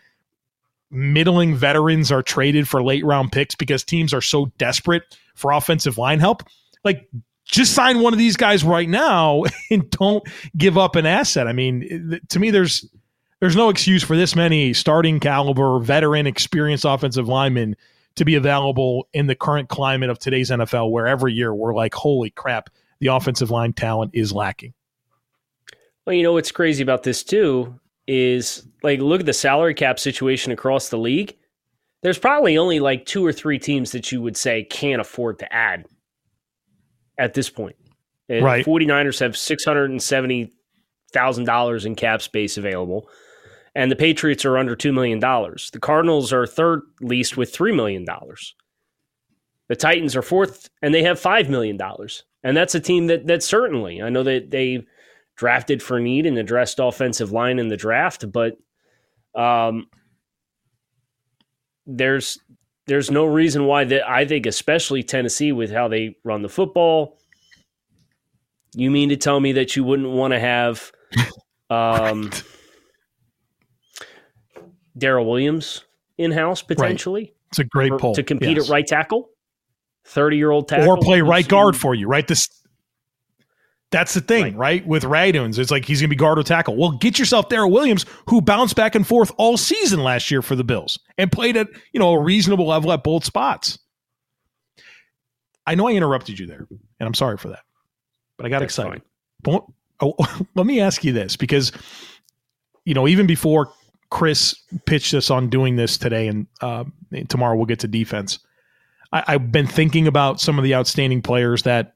middling 0.91 1.55
veterans 1.55 2.11
are 2.11 2.23
traded 2.23 2.69
for 2.69 2.83
late 2.83 3.05
round 3.05 3.33
picks 3.33 3.55
because 3.55 3.85
teams 3.85 4.13
are 4.13 4.21
so 4.21 4.47
desperate 4.59 5.17
for 5.35 5.53
offensive 5.53 5.97
line 5.97 6.19
help. 6.19 6.43
Like, 6.85 7.09
just 7.45 7.75
sign 7.75 8.01
one 8.01 8.13
of 8.13 8.19
these 8.19 8.37
guys 8.37 8.65
right 8.65 8.89
now 8.89 9.45
and 9.71 9.89
don't 9.91 10.23
give 10.57 10.77
up 10.77 10.97
an 10.97 11.07
asset. 11.07 11.47
I 11.47 11.53
mean, 11.53 12.21
to 12.29 12.39
me, 12.39 12.51
there's 12.51 12.87
there's 13.41 13.57
no 13.57 13.69
excuse 13.69 14.03
for 14.03 14.17
this 14.17 14.35
many 14.35 14.75
starting 14.75 15.21
caliber, 15.21 15.79
veteran, 15.79 16.27
experienced 16.27 16.85
offensive 16.85 17.29
linemen 17.29 17.77
to 18.19 18.25
be 18.25 18.35
available 18.35 19.09
in 19.13 19.27
the 19.27 19.35
current 19.35 19.69
climate 19.69 20.11
of 20.11 20.19
today's 20.19 20.51
NFL, 20.51 20.91
where 20.91 21.07
every 21.07 21.33
year 21.33 21.55
we're 21.55 21.75
like, 21.75 21.95
holy 21.95 22.31
crap, 22.31 22.71
the 23.01 23.09
offensive 23.09 23.51
line 23.51 23.73
talent 23.73 24.11
is 24.15 24.33
lacking. 24.33 24.75
Well, 26.07 26.15
you 26.15 26.23
know 26.23 26.33
what's 26.33 26.53
crazy 26.53 26.83
about 26.83 27.03
this 27.03 27.23
too 27.23 27.79
is 28.07 28.67
like 28.83 29.01
look 29.01 29.21
at 29.21 29.27
the 29.27 29.33
salary 29.33 29.75
cap 29.75 29.99
situation 29.99 30.53
across 30.53 30.89
the 30.89 30.97
league. 30.97 31.37
There's 32.03 32.19
probably 32.19 32.57
only 32.57 32.81
like 32.81 33.07
two 33.07 33.27
or 33.27 33.33
three 33.33 33.59
teams 33.59 33.93
that 33.93 34.13
you 34.13 34.23
would 34.23 34.37
say 34.37 34.65
can't 34.65 35.01
afford 35.01 35.39
to 35.41 35.53
add 35.53 35.85
at 37.19 37.35
this 37.35 37.51
point. 37.51 37.77
Right. 38.31 38.65
49ers 38.65 39.19
have 39.21 39.33
$670,000 39.33 41.87
in 41.87 41.95
cap 41.95 42.23
space 42.23 42.57
available. 42.57 43.11
And 43.79 43.93
the 43.93 43.97
Patriots 43.97 44.45
are 44.45 44.59
under 44.59 44.75
$2 44.75 44.93
million. 44.93 45.21
The 45.21 45.79
Cardinals 45.81 46.33
are 46.33 46.49
third 46.49 46.83
least 47.01 47.37
with 47.37 47.57
$3 47.57 47.77
million. 47.77 48.05
The 49.69 49.77
Titans 49.77 50.17
are 50.17 50.23
fourth 50.23 50.69
and 50.83 50.93
they 50.93 51.05
have 51.05 51.21
$5 51.21 51.49
million. 51.49 51.79
And 52.43 52.57
that's 52.57 52.75
a 52.75 52.81
team 52.81 53.07
that 53.07 53.29
that 53.29 53.45
certainly, 53.45 54.03
I 54.03 54.09
know 54.09 54.25
that 54.25 54.51
they 54.51 54.85
drafted 55.37 55.81
for 55.81 56.01
need 56.01 56.27
and 56.27 56.37
addressed 56.39 56.81
offensive 56.81 57.31
line 57.31 57.61
in 57.61 57.69
the 57.69 57.77
draft, 57.77 58.33
but 58.33 58.57
um, 59.37 59.87
there's 61.87 62.37
there's 62.87 63.13
no 63.13 63.27
reason 63.27 63.67
why 63.67 63.85
that 63.85 64.11
I 64.11 64.25
think 64.25 64.47
especially 64.47 65.05
Tennessee 65.05 65.53
with 65.53 65.71
how 65.71 65.87
they 65.87 66.17
run 66.25 66.43
the 66.43 66.49
football. 66.49 67.21
You 68.75 68.91
mean 68.91 69.11
to 69.11 69.17
tell 69.17 69.39
me 69.39 69.53
that 69.53 69.77
you 69.77 69.85
wouldn't 69.85 70.11
want 70.11 70.33
to 70.33 70.41
have 70.41 70.91
um, 71.71 72.23
right. 72.23 72.43
Daryl 74.99 75.27
Williams 75.27 75.85
in 76.17 76.33
house 76.33 76.63
potentially? 76.63 77.23
Right. 77.23 77.35
It's 77.51 77.59
a 77.59 77.65
great 77.65 77.91
for, 77.91 77.99
poll 77.99 78.15
to 78.15 78.23
compete 78.23 78.57
yes. 78.57 78.69
at 78.69 78.73
right 78.73 78.87
tackle. 78.87 79.31
Thirty 80.05 80.37
year 80.37 80.51
old 80.51 80.69
tackle, 80.69 80.89
or 80.89 80.97
play 80.97 81.21
right 81.21 81.47
guard 81.47 81.77
for 81.77 81.95
you, 81.95 82.09
right? 82.09 82.27
This 82.27 82.49
that's 83.91 84.13
the 84.13 84.21
thing, 84.21 84.57
right? 84.57 84.83
right? 84.83 84.87
With 84.87 85.03
Radunz, 85.05 85.59
it's 85.59 85.71
like 85.71 85.85
he's 85.85 86.01
going 86.01 86.11
to 86.11 86.15
be 86.15 86.17
guard 86.17 86.39
or 86.39 86.43
tackle. 86.43 86.77
Well, 86.77 86.93
get 86.93 87.19
yourself 87.19 87.49
Daryl 87.49 87.71
Williams, 87.71 88.05
who 88.29 88.43
bounced 88.43 88.77
back 88.77 88.95
and 88.95 89.07
forth 89.07 89.33
all 89.39 89.57
season 89.57 90.03
last 90.03 90.31
year 90.31 90.43
for 90.43 90.55
the 90.55 90.65
Bills 90.65 90.99
and 91.17 91.33
played 91.33 91.57
at 91.57 91.69
you 91.93 92.01
know 92.01 92.13
a 92.13 92.21
reasonable 92.21 92.67
level 92.67 92.93
at 92.93 93.03
both 93.03 93.25
spots. 93.25 93.79
I 95.67 95.75
know 95.75 95.89
I 95.89 95.93
interrupted 95.93 96.39
you 96.39 96.47
there, 96.47 96.67
and 96.71 97.07
I'm 97.07 97.15
sorry 97.15 97.39
for 97.39 97.49
that, 97.49 97.63
but 98.37 98.47
I 98.47 98.49
got 98.51 98.61
That's 98.61 98.73
excited. 98.73 99.03
Oh, 100.01 100.15
let 100.55 100.67
me 100.67 100.81
ask 100.81 101.03
you 101.05 101.13
this 101.13 101.37
because 101.37 101.73
you 102.85 102.93
know 102.93 103.09
even 103.09 103.27
before 103.27 103.73
Chris 104.11 104.55
pitched 104.87 105.15
us 105.15 105.31
on 105.31 105.49
doing 105.49 105.77
this 105.77 105.99
today, 105.99 106.29
and 106.29 106.47
uh, 106.61 106.85
tomorrow 107.29 107.57
we'll 107.57 107.67
get 107.67 107.81
to 107.81 107.89
defense. 107.89 108.39
I, 109.13 109.25
I've 109.27 109.53
been 109.53 109.67
thinking 109.67 110.07
about 110.07 110.41
some 110.41 110.59
of 110.59 110.65
the 110.65 110.75
outstanding 110.75 111.23
players 111.23 111.63
that 111.65 111.95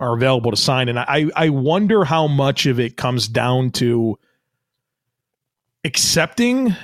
are 0.00 0.14
available 0.14 0.50
to 0.50 0.56
sign. 0.56 0.88
And 0.88 0.98
I, 0.98 1.30
I 1.36 1.48
wonder 1.48 2.04
how 2.04 2.26
much 2.26 2.66
of 2.66 2.80
it 2.80 2.96
comes 2.96 3.28
down 3.28 3.70
to 3.72 4.18
accepting 5.84 6.74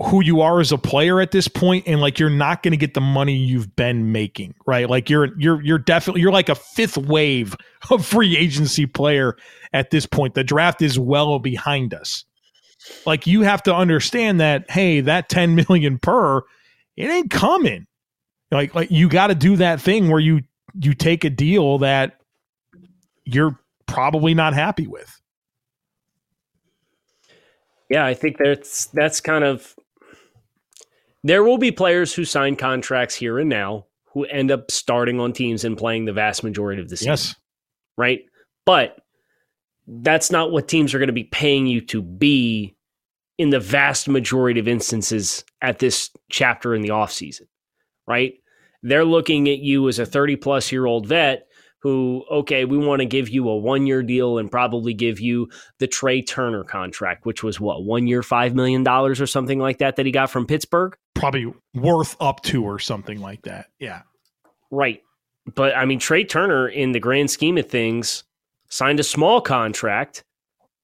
who 0.00 0.22
you 0.22 0.42
are 0.42 0.60
as 0.60 0.70
a 0.70 0.78
player 0.78 1.20
at 1.20 1.32
this 1.32 1.48
point 1.48 1.84
and 1.88 2.00
like 2.00 2.18
you're 2.18 2.30
not 2.30 2.62
going 2.62 2.72
to 2.72 2.76
get 2.76 2.94
the 2.94 3.00
money 3.00 3.34
you've 3.34 3.74
been 3.74 4.12
making 4.12 4.54
right 4.64 4.88
like 4.88 5.10
you're 5.10 5.36
you're 5.38 5.60
you're 5.62 5.78
definitely 5.78 6.20
you're 6.20 6.30
like 6.30 6.48
a 6.48 6.54
fifth 6.54 6.96
wave 6.96 7.56
of 7.90 8.06
free 8.06 8.36
agency 8.36 8.86
player 8.86 9.36
at 9.72 9.90
this 9.90 10.06
point 10.06 10.34
the 10.34 10.44
draft 10.44 10.80
is 10.82 11.00
well 11.00 11.40
behind 11.40 11.92
us 11.92 12.24
like 13.06 13.26
you 13.26 13.42
have 13.42 13.62
to 13.62 13.74
understand 13.74 14.40
that 14.40 14.70
hey 14.70 15.00
that 15.00 15.28
10 15.28 15.54
million 15.54 15.98
per 15.98 16.38
it 16.96 17.08
ain't 17.08 17.30
coming 17.30 17.86
like 18.50 18.74
like 18.74 18.90
you 18.90 19.08
got 19.08 19.28
to 19.28 19.34
do 19.34 19.56
that 19.56 19.80
thing 19.80 20.08
where 20.08 20.20
you 20.20 20.42
you 20.80 20.94
take 20.94 21.24
a 21.24 21.30
deal 21.30 21.78
that 21.78 22.18
you're 23.24 23.58
probably 23.86 24.34
not 24.34 24.54
happy 24.54 24.86
with. 24.86 25.20
Yeah, 27.90 28.04
I 28.04 28.14
think 28.14 28.36
that's 28.38 28.86
that's 28.86 29.20
kind 29.20 29.44
of 29.44 29.74
there 31.24 31.42
will 31.42 31.58
be 31.58 31.72
players 31.72 32.14
who 32.14 32.24
sign 32.24 32.56
contracts 32.56 33.14
here 33.14 33.38
and 33.38 33.48
now 33.48 33.86
who 34.12 34.24
end 34.24 34.50
up 34.50 34.70
starting 34.70 35.20
on 35.20 35.32
teams 35.32 35.64
and 35.64 35.76
playing 35.76 36.04
the 36.04 36.12
vast 36.12 36.44
majority 36.44 36.80
of 36.80 36.88
the 36.88 36.96
season. 36.96 37.12
Yes. 37.12 37.34
Right? 37.96 38.20
But 38.64 38.98
that's 39.86 40.30
not 40.30 40.52
what 40.52 40.68
teams 40.68 40.94
are 40.94 40.98
going 40.98 41.08
to 41.08 41.14
be 41.14 41.24
paying 41.24 41.66
you 41.66 41.80
to 41.82 42.02
be 42.02 42.76
in 43.38 43.50
the 43.50 43.60
vast 43.60 44.08
majority 44.08 44.60
of 44.60 44.68
instances 44.68 45.44
at 45.62 45.78
this 45.78 46.10
chapter 46.30 46.74
in 46.74 46.82
the 46.82 46.88
offseason. 46.88 47.46
Right? 48.06 48.34
They're 48.82 49.04
looking 49.04 49.48
at 49.48 49.58
you 49.58 49.88
as 49.88 49.98
a 49.98 50.06
30 50.06 50.36
plus 50.36 50.70
year 50.70 50.86
old 50.86 51.06
vet 51.06 51.46
who, 51.80 52.24
okay, 52.30 52.64
we 52.64 52.76
want 52.76 53.00
to 53.00 53.06
give 53.06 53.28
you 53.28 53.48
a 53.48 53.56
one 53.56 53.86
year 53.86 54.02
deal 54.02 54.38
and 54.38 54.50
probably 54.50 54.94
give 54.94 55.20
you 55.20 55.48
the 55.78 55.86
Trai 55.86 56.26
Turner 56.26 56.64
contract, 56.64 57.24
which 57.24 57.42
was 57.42 57.60
what, 57.60 57.84
one 57.84 58.06
year, 58.06 58.20
$5 58.20 58.54
million 58.54 58.86
or 58.86 59.14
something 59.14 59.58
like 59.58 59.78
that, 59.78 59.96
that 59.96 60.06
he 60.06 60.10
got 60.10 60.30
from 60.30 60.46
Pittsburgh? 60.46 60.96
Probably 61.14 61.52
worth 61.74 62.16
up 62.20 62.42
to 62.44 62.64
or 62.64 62.78
something 62.78 63.20
like 63.20 63.42
that. 63.42 63.66
Yeah. 63.78 64.02
Right. 64.70 65.02
But 65.54 65.76
I 65.76 65.84
mean, 65.84 66.00
Trai 66.00 66.28
Turner, 66.28 66.68
in 66.68 66.92
the 66.92 67.00
grand 67.00 67.30
scheme 67.30 67.58
of 67.58 67.68
things, 67.68 68.24
signed 68.68 69.00
a 69.00 69.04
small 69.04 69.40
contract 69.40 70.24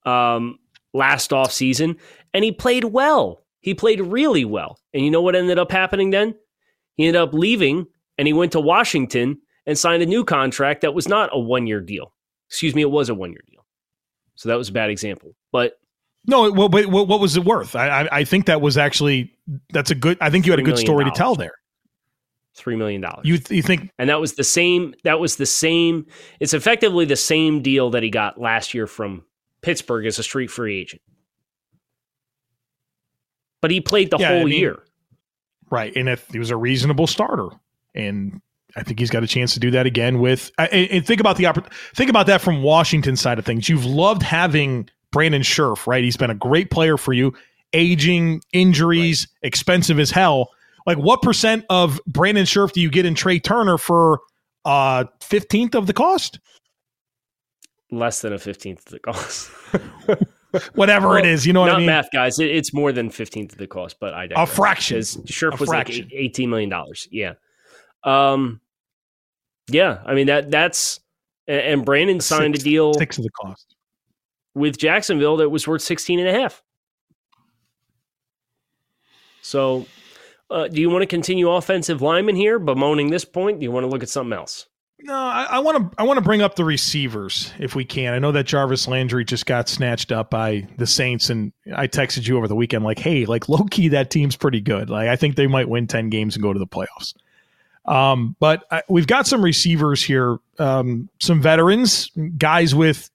um, 0.07 0.59
last 0.95 1.31
offseason 1.31 1.99
and 2.33 2.45
he 2.45 2.53
played 2.53 2.85
well. 2.85 3.43
He 3.61 3.75
played 3.75 4.01
really 4.01 4.45
well. 4.45 4.79
And 4.93 5.05
you 5.05 5.11
know 5.11 5.21
what 5.21 5.37
ended 5.37 5.59
up 5.59 5.71
happening 5.71 6.11
then? 6.11 6.35
He 6.97 7.07
ended 7.07 7.21
up 7.21 7.35
leaving 7.35 7.87
and 8.17 8.27
he 8.27 8.33
went 8.33 8.53
to 8.53 8.61
Washington 8.61 9.39
and 9.67 9.79
signed 9.79 10.03
a 10.03 10.07
new 10.07 10.25
contract 10.25 10.83
that 10.83 10.95
was 10.95 11.09
not 11.09 11.31
a 11.33 11.39
one 11.39 11.67
year 11.67 11.81
deal. 11.81 12.13
Excuse 12.49 12.75
me, 12.75 12.83
it 12.83 12.91
was 12.91 13.09
a 13.09 13.15
one 13.15 13.31
year 13.31 13.43
deal. 13.51 13.67
So 14.37 14.49
that 14.49 14.57
was 14.57 14.69
a 14.69 14.73
bad 14.73 14.91
example. 14.91 15.35
But 15.53 15.79
no, 16.27 16.51
what, 16.51 16.73
what, 16.73 17.09
what 17.09 17.21
was 17.21 17.37
it 17.37 17.45
worth? 17.45 17.77
I, 17.77 18.03
I, 18.03 18.09
I 18.21 18.25
think 18.25 18.47
that 18.47 18.61
was 18.61 18.79
actually 18.79 19.33
that's 19.73 19.91
a 19.91 19.95
good. 19.95 20.17
I 20.21 20.31
think 20.31 20.47
you 20.47 20.53
had 20.53 20.61
a 20.61 20.63
good 20.63 20.79
story 20.79 21.05
to 21.05 21.11
tell 21.11 21.35
there. 21.35 21.53
Three 22.55 22.77
million 22.77 23.01
dollars. 23.01 23.23
You 23.25 23.39
you 23.51 23.63
think? 23.63 23.91
And 23.99 24.09
that 24.09 24.21
was 24.21 24.35
the 24.35 24.45
same. 24.45 24.95
That 25.05 25.19
was 25.19 25.37
the 25.37 25.47
same. 25.47 26.07
It's 26.41 26.55
effectively 26.55 27.05
the 27.05 27.17
same 27.17 27.63
deal 27.63 27.91
that 27.91 28.03
he 28.03 28.11
got 28.11 28.41
last 28.41 28.75
year 28.75 28.87
from 28.87 29.25
Pittsburgh 29.65 30.07
as 30.07 30.19
a 30.19 30.23
street 30.23 30.51
free 30.51 30.79
agent. 30.79 31.03
But 33.61 33.71
he 33.71 33.81
played 33.81 34.11
the 34.11 34.19
yeah, 34.19 34.29
whole 34.29 34.43
I 34.43 34.45
mean, 34.45 34.61
year. 34.61 34.79
Right, 35.71 35.97
and 35.97 36.09
if 36.09 36.29
he 36.29 36.39
was 36.39 36.51
a 36.51 36.57
reasonable 36.57 37.07
starter, 37.07 37.49
and 37.95 38.43
I 38.77 38.83
think 38.83 38.99
he's 38.99 39.11
got 39.11 39.25
a 39.25 39.27
chance 39.27 39.55
to 39.55 39.61
do 39.61 39.71
that 39.71 39.87
again 39.87 40.19
with. 40.19 40.51
And 40.59 41.07
think 41.07 41.21
about 41.21 41.37
the 41.37 41.51
think 41.95 42.11
about 42.11 42.27
that 42.27 42.43
from 42.43 42.63
Washington 42.63 43.17
side 43.17 43.39
of 43.39 43.47
things. 43.47 43.69
You've 43.69 43.87
loved 43.87 44.23
having 44.23 44.91
Brandon 45.13 45.43
Scherff, 45.43 45.87
right? 45.87 46.05
He's 46.05 46.17
been 46.17 46.31
a 46.31 46.35
great 46.35 46.71
player 46.71 46.97
for 46.97 47.13
you. 47.13 47.33
Aging, 47.73 48.43
injuries, 48.53 49.27
right. 49.43 49.49
expensive 49.49 49.99
as 49.99 50.11
hell. 50.11 50.51
Like, 50.87 50.99
what 50.99 51.23
percent 51.23 51.65
of 51.71 52.01
Brandon 52.07 52.45
Scherff 52.45 52.73
do 52.73 52.81
you 52.81 52.91
get 52.91 53.07
in 53.07 53.15
Trai 53.15 53.43
Turner 53.43 53.79
for 53.79 54.21
uh 54.65 55.05
fifteenth 55.21 55.75
of 55.75 55.87
the 55.87 55.95
cost? 55.95 56.39
Less 57.95 58.21
than 58.21 58.33
a 58.33 58.39
fifteenth 58.39 58.87
of 58.87 58.93
the 58.93 58.99
cost. 58.99 59.51
Whatever 60.75 61.09
well, 61.09 61.17
it 61.17 61.27
is, 61.27 61.47
you 61.47 61.53
know 61.53 61.61
what 61.61 61.71
I 61.71 61.79
mean. 61.79 61.87
Math, 61.87 62.09
guys. 62.13 62.39
It, 62.39 62.51
it's 62.51 62.73
more 62.73 62.93
than 62.93 63.11
fifteenth 63.11 63.53
of 63.53 63.59
the 63.59 63.67
cost, 63.67 63.97
but 64.01 64.15
I 64.15 64.27
digress. 64.27 64.51
a 64.51 64.55
fraction. 64.55 65.01
Scherff 65.01 65.59
was 65.59 65.69
fraction. 65.69 66.05
like 66.05 66.13
eighteen 66.15 66.51
million 66.51 66.71
dollars. 66.71 67.09
Yeah. 67.11 67.35
Um, 68.05 68.61
yeah, 69.69 70.03
I 70.05 70.15
mean 70.15 70.29
that 70.29 70.51
that's 70.51 71.01
and 71.47 71.85
Brandon 71.85 72.21
signed 72.21 72.55
six, 72.55 72.63
a 72.63 72.65
deal 72.65 72.95
six 72.95 73.19
of 73.19 73.25
the 73.25 73.31
cost 73.31 73.75
with 74.55 74.79
Jacksonville 74.79 75.37
that 75.39 75.51
was 75.51 75.67
worth 75.67 75.83
16 75.83 76.21
and 76.21 76.29
a 76.29 76.33
half. 76.41 76.63
So, 79.43 79.87
uh, 80.51 80.69
do 80.69 80.81
you 80.81 80.89
want 80.89 81.03
to 81.03 81.07
continue 81.07 81.51
offensive 81.51 82.01
lineman 82.01 82.37
here, 82.37 82.59
bemoaning 82.59 83.11
this 83.11 83.25
point? 83.25 83.61
Do 83.61 83.65
you 83.65 83.73
want 83.73 83.85
to 83.85 83.89
look 83.89 84.03
at 84.03 84.09
something 84.09 84.33
else? 84.33 84.67
No, 85.07 85.15
I 85.15 85.59
want 85.59 85.93
to. 85.93 86.01
I 86.01 86.05
want 86.05 86.17
to 86.17 86.23
bring 86.23 86.41
up 86.41 86.57
the 86.57 86.65
receivers 86.65 87.53
if 87.59 87.75
we 87.75 87.85
can. 87.85 88.15
I 88.15 88.19
know 88.19 88.33
that 88.33 88.45
Jarvis 88.45 88.89
Landry 88.89 89.23
just 89.23 89.45
got 89.45 89.69
snatched 89.69 90.11
up 90.11 90.31
by 90.31 90.67
the 90.79 90.87
Saints, 90.87 91.29
and 91.29 91.53
I 91.77 91.89
texted 91.89 92.27
you 92.27 92.39
over 92.39 92.49
the 92.49 92.55
weekend 92.57 92.85
like, 92.85 92.99
"Hey, 92.99 93.27
like 93.27 93.47
low 93.47 93.65
key, 93.71 93.89
that 93.89 94.09
team's 94.09 94.35
pretty 94.35 94.63
good. 94.63 94.89
Like, 94.89 95.09
I 95.09 95.17
think 95.17 95.37
they 95.37 95.47
might 95.47 95.69
win 95.69 95.87
ten 95.87 96.09
games 96.09 96.37
and 96.37 96.43
go 96.43 96.55
to 96.55 96.59
the 96.59 96.67
playoffs." 96.67 97.13
Um, 97.85 98.35
but 98.41 98.65
I, 98.71 98.83
we've 98.89 99.07
got 99.07 99.27
some 99.27 99.45
receivers 99.45 100.03
here, 100.03 100.39
um, 100.59 101.11
some 101.21 101.43
veterans, 101.43 102.11
guys 102.39 102.75
with, 102.75 103.11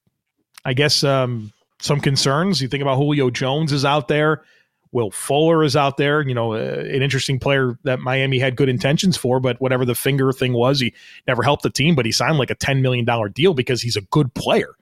I 0.63 0.73
guess, 0.73 1.03
um, 1.03 1.51
some 1.79 1.99
concerns. 1.99 2.61
You 2.61 2.67
think 2.67 2.83
about 2.83 2.97
Julio 2.97 3.31
Jones 3.31 3.71
is 3.73 3.83
out 3.83 4.07
there. 4.07 4.43
Will 4.91 5.11
Fuller 5.11 5.63
is 5.63 5.75
out 5.75 5.97
there, 5.97 6.21
you 6.21 6.33
know, 6.33 6.53
uh, 6.53 6.57
an 6.57 7.01
interesting 7.01 7.39
player 7.39 7.77
that 7.83 7.99
Miami 7.99 8.39
had 8.39 8.55
good 8.55 8.69
intentions 8.69 9.17
for, 9.17 9.39
but 9.39 9.59
whatever 9.61 9.85
the 9.85 9.95
finger 9.95 10.31
thing 10.31 10.53
was, 10.53 10.79
he 10.79 10.93
never 11.27 11.43
helped 11.43 11.63
the 11.63 11.69
team, 11.69 11.95
but 11.95 12.05
he 12.05 12.11
signed 12.11 12.37
like 12.37 12.49
a 12.49 12.55
$10 12.55 12.81
million 12.81 13.07
deal 13.33 13.53
because 13.53 13.81
he's 13.81 13.95
a 13.95 14.01
good 14.01 14.33
player. 14.33 14.75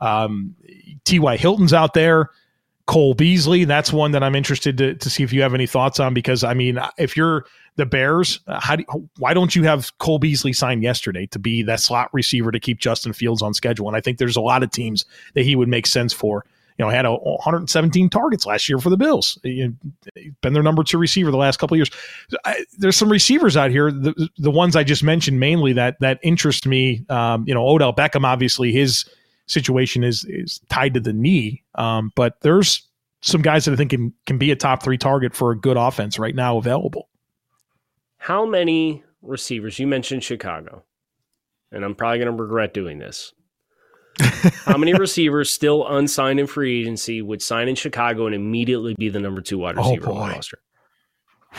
Um, 0.00 0.56
T.Y. 1.04 1.36
Hilton's 1.36 1.72
out 1.72 1.94
there. 1.94 2.30
Cole 2.86 3.14
Beasley, 3.14 3.64
that's 3.64 3.92
one 3.92 4.10
that 4.10 4.22
I'm 4.22 4.34
interested 4.34 4.76
to, 4.78 4.94
to 4.94 5.10
see 5.10 5.22
if 5.22 5.32
you 5.32 5.40
have 5.40 5.54
any 5.54 5.66
thoughts 5.66 5.98
on 5.98 6.12
because 6.12 6.44
I 6.44 6.52
mean, 6.52 6.78
if 6.98 7.16
you're 7.16 7.46
the 7.76 7.86
Bears, 7.86 8.40
uh, 8.46 8.60
how 8.60 8.76
do, 8.76 8.84
why 9.18 9.32
don't 9.32 9.56
you 9.56 9.62
have 9.62 9.96
Cole 9.98 10.18
Beasley 10.18 10.52
signed 10.52 10.82
yesterday 10.82 11.26
to 11.26 11.38
be 11.38 11.62
that 11.62 11.80
slot 11.80 12.10
receiver 12.12 12.52
to 12.52 12.60
keep 12.60 12.78
Justin 12.78 13.14
Fields 13.14 13.40
on 13.40 13.54
schedule? 13.54 13.88
And 13.88 13.96
I 13.96 14.00
think 14.00 14.18
there's 14.18 14.36
a 14.36 14.42
lot 14.42 14.62
of 14.62 14.70
teams 14.70 15.06
that 15.32 15.44
he 15.44 15.56
would 15.56 15.68
make 15.68 15.86
sense 15.86 16.12
for 16.12 16.44
you 16.78 16.84
know, 16.84 16.90
had 16.90 17.06
a 17.06 17.12
117 17.12 18.10
targets 18.10 18.46
last 18.46 18.68
year 18.68 18.78
for 18.78 18.90
the 18.90 18.96
Bills. 18.96 19.38
Been 19.42 19.78
their 20.52 20.62
number 20.62 20.82
two 20.82 20.98
receiver 20.98 21.30
the 21.30 21.36
last 21.36 21.58
couple 21.58 21.76
of 21.76 21.78
years. 21.78 21.90
I, 22.44 22.64
there's 22.78 22.96
some 22.96 23.10
receivers 23.10 23.56
out 23.56 23.70
here, 23.70 23.92
the, 23.92 24.28
the 24.38 24.50
ones 24.50 24.74
I 24.74 24.82
just 24.82 25.04
mentioned 25.04 25.38
mainly 25.38 25.72
that 25.74 26.00
that 26.00 26.18
interest 26.22 26.66
me. 26.66 27.04
Um, 27.08 27.44
you 27.46 27.54
know, 27.54 27.66
Odell 27.66 27.92
Beckham, 27.92 28.24
obviously 28.24 28.72
his 28.72 29.04
situation 29.46 30.02
is 30.02 30.24
is 30.24 30.60
tied 30.68 30.94
to 30.94 31.00
the 31.00 31.12
knee, 31.12 31.62
um, 31.76 32.10
but 32.16 32.40
there's 32.40 32.88
some 33.22 33.40
guys 33.40 33.64
that 33.66 33.72
I 33.72 33.76
think 33.76 33.90
can 33.90 34.12
can 34.26 34.38
be 34.38 34.50
a 34.50 34.56
top 34.56 34.82
three 34.82 34.98
target 34.98 35.34
for 35.34 35.52
a 35.52 35.58
good 35.58 35.76
offense 35.76 36.18
right 36.18 36.34
now 36.34 36.56
available. 36.56 37.08
How 38.18 38.44
many 38.44 39.04
receivers? 39.22 39.78
You 39.78 39.86
mentioned 39.86 40.24
Chicago, 40.24 40.82
and 41.70 41.84
I'm 41.84 41.94
probably 41.94 42.18
going 42.18 42.36
to 42.36 42.42
regret 42.42 42.74
doing 42.74 42.98
this. 42.98 43.32
How 44.64 44.76
many 44.76 44.94
receivers 44.94 45.52
still 45.52 45.86
unsigned 45.86 46.38
in 46.38 46.46
free 46.46 46.80
agency 46.80 47.22
would 47.22 47.42
sign 47.42 47.68
in 47.68 47.74
Chicago 47.74 48.26
and 48.26 48.34
immediately 48.34 48.94
be 48.98 49.08
the 49.08 49.20
number 49.20 49.40
two 49.40 49.58
wide 49.58 49.76
oh, 49.76 49.82
receiver 49.82 50.10
oh 50.10 50.14
on 50.14 50.28
the 50.28 50.34
roster? 50.34 50.58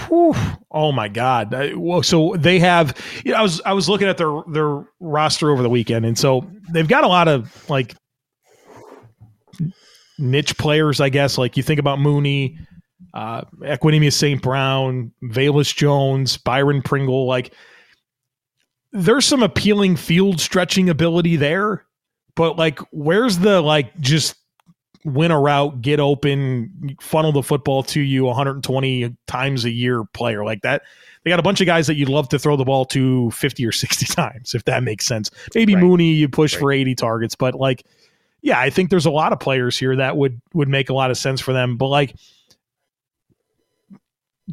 Whew. 0.08 0.36
Oh 0.72 0.92
my 0.92 1.08
God! 1.08 1.56
well, 1.76 2.04
so 2.04 2.36
they 2.38 2.60
have. 2.60 2.98
You 3.24 3.32
know, 3.32 3.38
I 3.38 3.42
was 3.42 3.62
I 3.66 3.74
was 3.74 3.88
looking 3.88 4.08
at 4.08 4.18
their 4.18 4.42
their 4.52 4.86
roster 5.00 5.52
over 5.52 5.64
the 5.64 5.70
weekend, 5.70 6.06
and 6.06 6.18
so 6.18 6.50
they've 6.72 6.88
got 6.88 7.04
a 7.06 7.08
lot 7.08 7.28
of 7.28 7.70
like 7.70 7.96
niche 10.20 10.58
players, 10.58 11.00
I 11.00 11.10
guess. 11.10 11.38
Like 11.38 11.56
you 11.56 11.64
think 11.64 11.80
about 11.80 12.00
Mooney, 12.00 12.58
uh, 13.14 13.42
Equanimeous 13.62 14.14
St. 14.14 14.42
Brown, 14.42 15.12
Velus 15.24 15.74
Jones, 15.74 16.38
Byron 16.38 16.82
Pringle. 16.82 17.26
Like 17.26 17.54
there's 18.92 19.26
some 19.26 19.44
appealing 19.44 19.96
field 19.96 20.42
stretching 20.42 20.90
ability 20.90 21.38
there 21.38 21.86
but 22.36 22.58
like, 22.58 22.80
where's 22.92 23.40
the 23.40 23.62
like 23.62 23.98
just 24.00 24.36
win 25.04 25.32
a 25.32 25.40
route, 25.40 25.82
get 25.82 26.00
open, 26.00 26.96
funnel 27.02 27.32
the 27.32 27.44
football 27.44 27.84
to 27.84 28.02
you 28.02 28.26
120 28.26 29.16
times 29.28 29.66
a 29.66 29.72
year 29.72 30.04
player 30.04 30.44
like 30.44 30.62
that? 30.62 30.84
They 31.24 31.30
got 31.30 31.40
a 31.40 31.44
bunch 31.44 31.60
of 31.60 31.66
guys 31.66 31.88
that 31.88 31.96
you'd 31.96 32.10
love 32.10 32.30
to 32.30 32.40
throw 32.40 32.56
the 32.56 32.66
ball 32.66 32.86
to 32.86 33.32
50 33.32 33.66
or 33.66 33.72
60 33.72 34.06
times, 34.14 34.54
if 34.54 34.66
that 34.66 34.84
makes 34.84 35.06
sense. 35.06 35.32
Maybe 35.56 35.74
right. 35.74 35.84
Mooney, 35.84 36.12
you 36.14 36.30
push 36.30 36.54
right. 36.54 36.60
for 36.60 36.72
80 36.72 36.96
targets, 36.96 37.36
but 37.36 37.56
like, 37.56 37.84
yeah, 38.42 38.60
I 38.60 38.70
think 38.70 38.92
there's 38.92 39.08
a 39.08 39.12
lot 39.12 39.34
of 39.34 39.40
players 39.40 39.76
here 39.76 39.96
that 39.96 40.18
would 40.18 40.40
would 40.54 40.70
make 40.70 40.90
a 40.90 40.94
lot 40.94 41.10
of 41.10 41.18
sense 41.18 41.42
for 41.42 41.52
them. 41.52 41.78
But 41.78 41.88
like, 41.88 42.16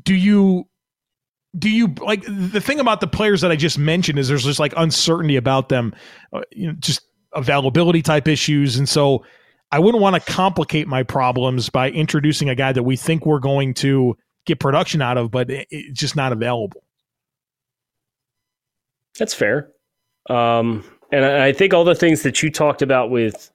do 0.02 0.14
you 0.14 0.66
do 1.58 1.68
you 1.68 1.88
like 2.00 2.24
the 2.26 2.60
thing 2.60 2.80
about 2.80 3.00
the 3.00 3.06
players 3.06 3.42
that 3.42 3.50
I 3.50 3.56
just 3.56 3.78
mentioned 3.78 4.18
is 4.18 4.28
there's 4.28 4.44
just 4.44 4.58
like 4.58 4.72
uncertainty 4.78 5.36
about 5.36 5.68
them, 5.68 5.94
uh, 6.32 6.40
you 6.50 6.68
know, 6.68 6.72
just 6.78 7.02
availability 7.34 8.02
type 8.02 8.28
issues. 8.28 8.76
And 8.76 8.88
so 8.88 9.24
I 9.70 9.78
wouldn't 9.78 10.02
want 10.02 10.22
to 10.22 10.32
complicate 10.32 10.86
my 10.86 11.02
problems 11.02 11.70
by 11.70 11.90
introducing 11.90 12.48
a 12.48 12.54
guy 12.54 12.72
that 12.72 12.82
we 12.82 12.96
think 12.96 13.24
we're 13.24 13.38
going 13.38 13.74
to 13.74 14.16
get 14.44 14.60
production 14.60 15.00
out 15.00 15.16
of, 15.16 15.30
but 15.30 15.48
it's 15.48 15.98
just 15.98 16.16
not 16.16 16.32
available. 16.32 16.82
That's 19.18 19.34
fair. 19.34 19.70
Um, 20.28 20.84
and 21.10 21.24
I 21.24 21.52
think 21.52 21.74
all 21.74 21.84
the 21.84 21.94
things 21.94 22.22
that 22.22 22.42
you 22.42 22.50
talked 22.50 22.82
about 22.82 23.10
with 23.10 23.50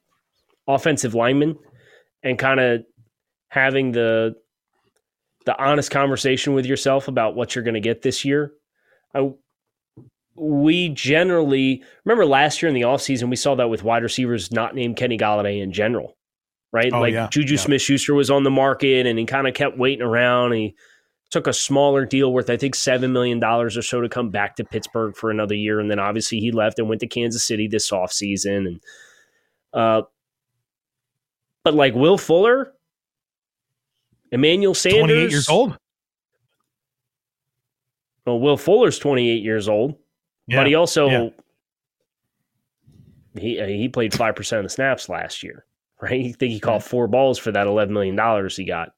offensive 0.67 1.15
linemen 1.15 1.57
and 2.23 2.37
kind 2.37 2.59
of 2.59 2.83
having 3.49 3.91
the 3.91 4.35
the 5.45 5.57
honest 5.57 5.91
conversation 5.91 6.53
with 6.53 6.65
yourself 6.65 7.07
about 7.07 7.33
what 7.33 7.55
you're 7.55 7.63
going 7.63 7.73
to 7.73 7.79
get 7.79 8.01
this 8.01 8.25
year. 8.25 8.51
I 9.15 9.31
we 10.37 10.89
generally 10.89 11.83
remember 12.05 12.25
last 12.25 12.61
year 12.61 12.69
in 12.69 12.75
the 12.75 12.81
offseason, 12.81 13.29
we 13.29 13.35
saw 13.35 13.55
that 13.55 13.69
with 13.69 13.83
wide 13.83 14.03
receivers 14.03 14.51
not 14.51 14.75
named 14.75 14.95
Kenny 14.95 15.17
Golladay 15.17 15.61
in 15.61 15.71
general, 15.71 16.15
right? 16.71 16.91
Oh, 16.93 16.99
like 16.99 17.13
yeah. 17.13 17.27
Juju 17.31 17.55
yeah. 17.55 17.59
Smith 17.59 17.81
Schuster 17.81 18.13
was 18.13 18.29
on 18.29 18.43
the 18.43 18.51
market 18.51 19.05
and 19.05 19.17
he 19.17 19.25
kind 19.25 19.47
of 19.47 19.53
kept 19.53 19.77
waiting 19.77 20.03
around. 20.03 20.53
he 20.53 20.75
took 21.31 21.47
a 21.47 21.53
smaller 21.53 22.05
deal 22.05 22.31
worth, 22.31 22.49
I 22.49 22.57
think, 22.57 22.75
$7 22.75 23.11
million 23.11 23.43
or 23.43 23.69
so 23.69 24.01
to 24.01 24.07
come 24.07 24.29
back 24.29 24.55
to 24.57 24.63
Pittsburgh 24.63 25.15
for 25.15 25.29
another 25.29 25.55
year. 25.55 25.79
And 25.79 25.89
then 25.89 25.99
obviously 25.99 26.39
he 26.39 26.51
left 26.51 26.79
and 26.79 26.87
went 26.87 27.01
to 27.01 27.07
Kansas 27.07 27.45
City 27.45 27.67
this 27.67 27.91
offseason. 27.91 28.67
And, 28.67 28.81
uh, 29.73 30.03
but 31.63 31.73
like 31.73 31.95
Will 31.95 32.17
Fuller, 32.17 32.73
Emmanuel 34.31 34.73
Sanders, 34.73 35.01
28 35.01 35.31
years 35.31 35.49
old. 35.49 35.77
Well, 38.25 38.39
Will 38.39 38.57
Fuller's 38.57 38.99
28 38.99 39.43
years 39.43 39.67
old. 39.67 39.95
Yeah, 40.47 40.59
but 40.59 40.67
he 40.67 40.75
also 40.75 41.09
yeah. 41.09 41.29
he 43.39 43.59
uh, 43.59 43.67
he 43.67 43.89
played 43.89 44.13
five 44.13 44.35
percent 44.35 44.59
of 44.59 44.65
the 44.65 44.69
snaps 44.69 45.09
last 45.09 45.43
year, 45.43 45.65
right? 46.01 46.19
You 46.19 46.33
think 46.33 46.53
he 46.53 46.59
caught 46.59 46.83
four 46.83 47.07
balls 47.07 47.37
for 47.37 47.51
that 47.51 47.67
eleven 47.67 47.93
million 47.93 48.15
dollars 48.15 48.55
he 48.55 48.65
got. 48.65 48.93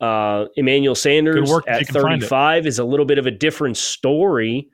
Uh, 0.00 0.46
Emmanuel 0.56 0.94
Sanders 0.94 1.50
at 1.66 1.86
thirty 1.88 2.20
five 2.20 2.66
is 2.66 2.78
a 2.78 2.84
little 2.84 3.06
bit 3.06 3.18
of 3.18 3.26
a 3.26 3.30
different 3.30 3.76
story, 3.76 4.68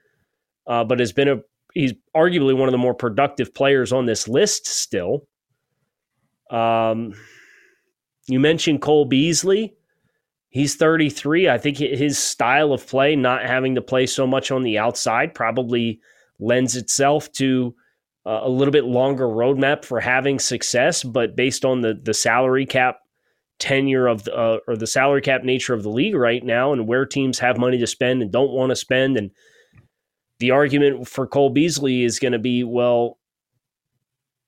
uh, 0.66 0.84
but 0.84 0.98
has 0.98 1.12
been 1.12 1.28
a 1.28 1.40
he's 1.72 1.92
arguably 2.16 2.56
one 2.56 2.68
of 2.68 2.72
the 2.72 2.78
more 2.78 2.94
productive 2.94 3.54
players 3.54 3.92
on 3.92 4.06
this 4.06 4.26
list 4.28 4.66
still. 4.66 5.26
Um, 6.50 7.14
you 8.26 8.40
mentioned 8.40 8.82
Cole 8.82 9.04
Beasley. 9.04 9.74
He's 10.56 10.74
33. 10.74 11.50
I 11.50 11.58
think 11.58 11.76
his 11.76 12.16
style 12.16 12.72
of 12.72 12.86
play, 12.86 13.14
not 13.14 13.44
having 13.44 13.74
to 13.74 13.82
play 13.82 14.06
so 14.06 14.26
much 14.26 14.50
on 14.50 14.62
the 14.62 14.78
outside, 14.78 15.34
probably 15.34 16.00
lends 16.38 16.76
itself 16.76 17.30
to 17.32 17.74
a 18.24 18.48
little 18.48 18.72
bit 18.72 18.86
longer 18.86 19.26
roadmap 19.26 19.84
for 19.84 20.00
having 20.00 20.38
success. 20.38 21.04
But 21.04 21.36
based 21.36 21.66
on 21.66 21.82
the 21.82 22.00
the 22.02 22.14
salary 22.14 22.64
cap 22.64 23.00
tenure 23.58 24.06
of 24.06 24.24
the 24.24 24.34
uh, 24.34 24.58
or 24.66 24.78
the 24.78 24.86
salary 24.86 25.20
cap 25.20 25.44
nature 25.44 25.74
of 25.74 25.82
the 25.82 25.90
league 25.90 26.14
right 26.14 26.42
now, 26.42 26.72
and 26.72 26.88
where 26.88 27.04
teams 27.04 27.38
have 27.38 27.58
money 27.58 27.76
to 27.76 27.86
spend 27.86 28.22
and 28.22 28.32
don't 28.32 28.50
want 28.50 28.70
to 28.70 28.76
spend, 28.76 29.18
and 29.18 29.32
the 30.38 30.52
argument 30.52 31.06
for 31.06 31.26
Cole 31.26 31.50
Beasley 31.50 32.02
is 32.02 32.18
going 32.18 32.32
to 32.32 32.38
be 32.38 32.64
well 32.64 33.18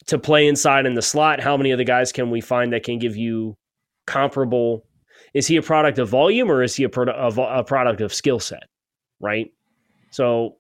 to 0.07 0.19
play 0.19 0.49
inside 0.49 0.87
in 0.87 0.95
the 0.95 1.03
slot. 1.03 1.41
How 1.41 1.59
many 1.59 1.71
of 1.71 1.77
the 1.77 1.85
guys 1.85 2.13
can 2.13 2.31
we 2.31 2.41
find 2.41 2.73
that 2.73 2.83
can 2.83 2.99
give 2.99 3.15
you 3.15 3.59
comparable 4.07 4.87
is 5.35 5.47
he 5.47 5.57
a 5.57 5.63
product 5.63 5.99
of 5.99 6.09
volume 6.09 6.51
or 6.51 6.63
is 6.63 6.77
he 6.77 6.85
a, 6.85 6.89
pro- 6.89 7.05
a 7.13 7.65
product 7.65 8.01
of 8.01 8.13
skill 8.15 8.41
set? 8.41 8.65
Right. 9.21 9.53
So 10.11 10.57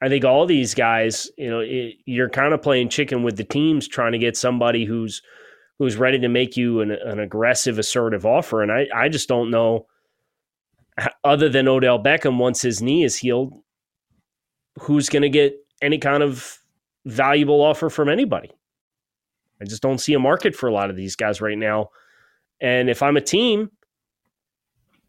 I 0.00 0.08
think 0.08 0.24
all 0.24 0.46
these 0.46 0.74
guys, 0.74 1.30
you 1.36 1.50
know, 1.50 1.60
it, 1.60 1.94
you're 2.04 2.28
kind 2.28 2.52
of 2.52 2.62
playing 2.62 2.88
chicken 2.88 3.22
with 3.22 3.36
the 3.36 3.44
teams 3.44 3.88
trying 3.88 4.12
to 4.12 4.18
get 4.18 4.36
somebody 4.36 4.84
who's 4.84 5.22
who's 5.78 5.96
ready 5.96 6.18
to 6.18 6.28
make 6.28 6.56
you 6.56 6.80
an, 6.80 6.90
an 6.90 7.20
aggressive, 7.20 7.78
assertive 7.78 8.24
offer. 8.24 8.62
And 8.62 8.72
I, 8.72 8.86
I 8.94 9.08
just 9.10 9.28
don't 9.28 9.50
know, 9.50 9.86
other 11.22 11.50
than 11.50 11.68
Odell 11.68 12.02
Beckham, 12.02 12.38
once 12.38 12.62
his 12.62 12.80
knee 12.80 13.04
is 13.04 13.16
healed, 13.16 13.52
who's 14.80 15.10
going 15.10 15.22
to 15.22 15.28
get 15.28 15.54
any 15.82 15.98
kind 15.98 16.22
of 16.22 16.58
valuable 17.04 17.60
offer 17.60 17.90
from 17.90 18.08
anybody. 18.08 18.50
I 19.60 19.64
just 19.66 19.82
don't 19.82 19.98
see 19.98 20.14
a 20.14 20.18
market 20.18 20.56
for 20.56 20.66
a 20.66 20.72
lot 20.72 20.88
of 20.88 20.96
these 20.96 21.16
guys 21.16 21.42
right 21.42 21.58
now. 21.58 21.90
And 22.60 22.88
if 22.88 23.02
I'm 23.02 23.18
a 23.18 23.22
team, 23.22 23.70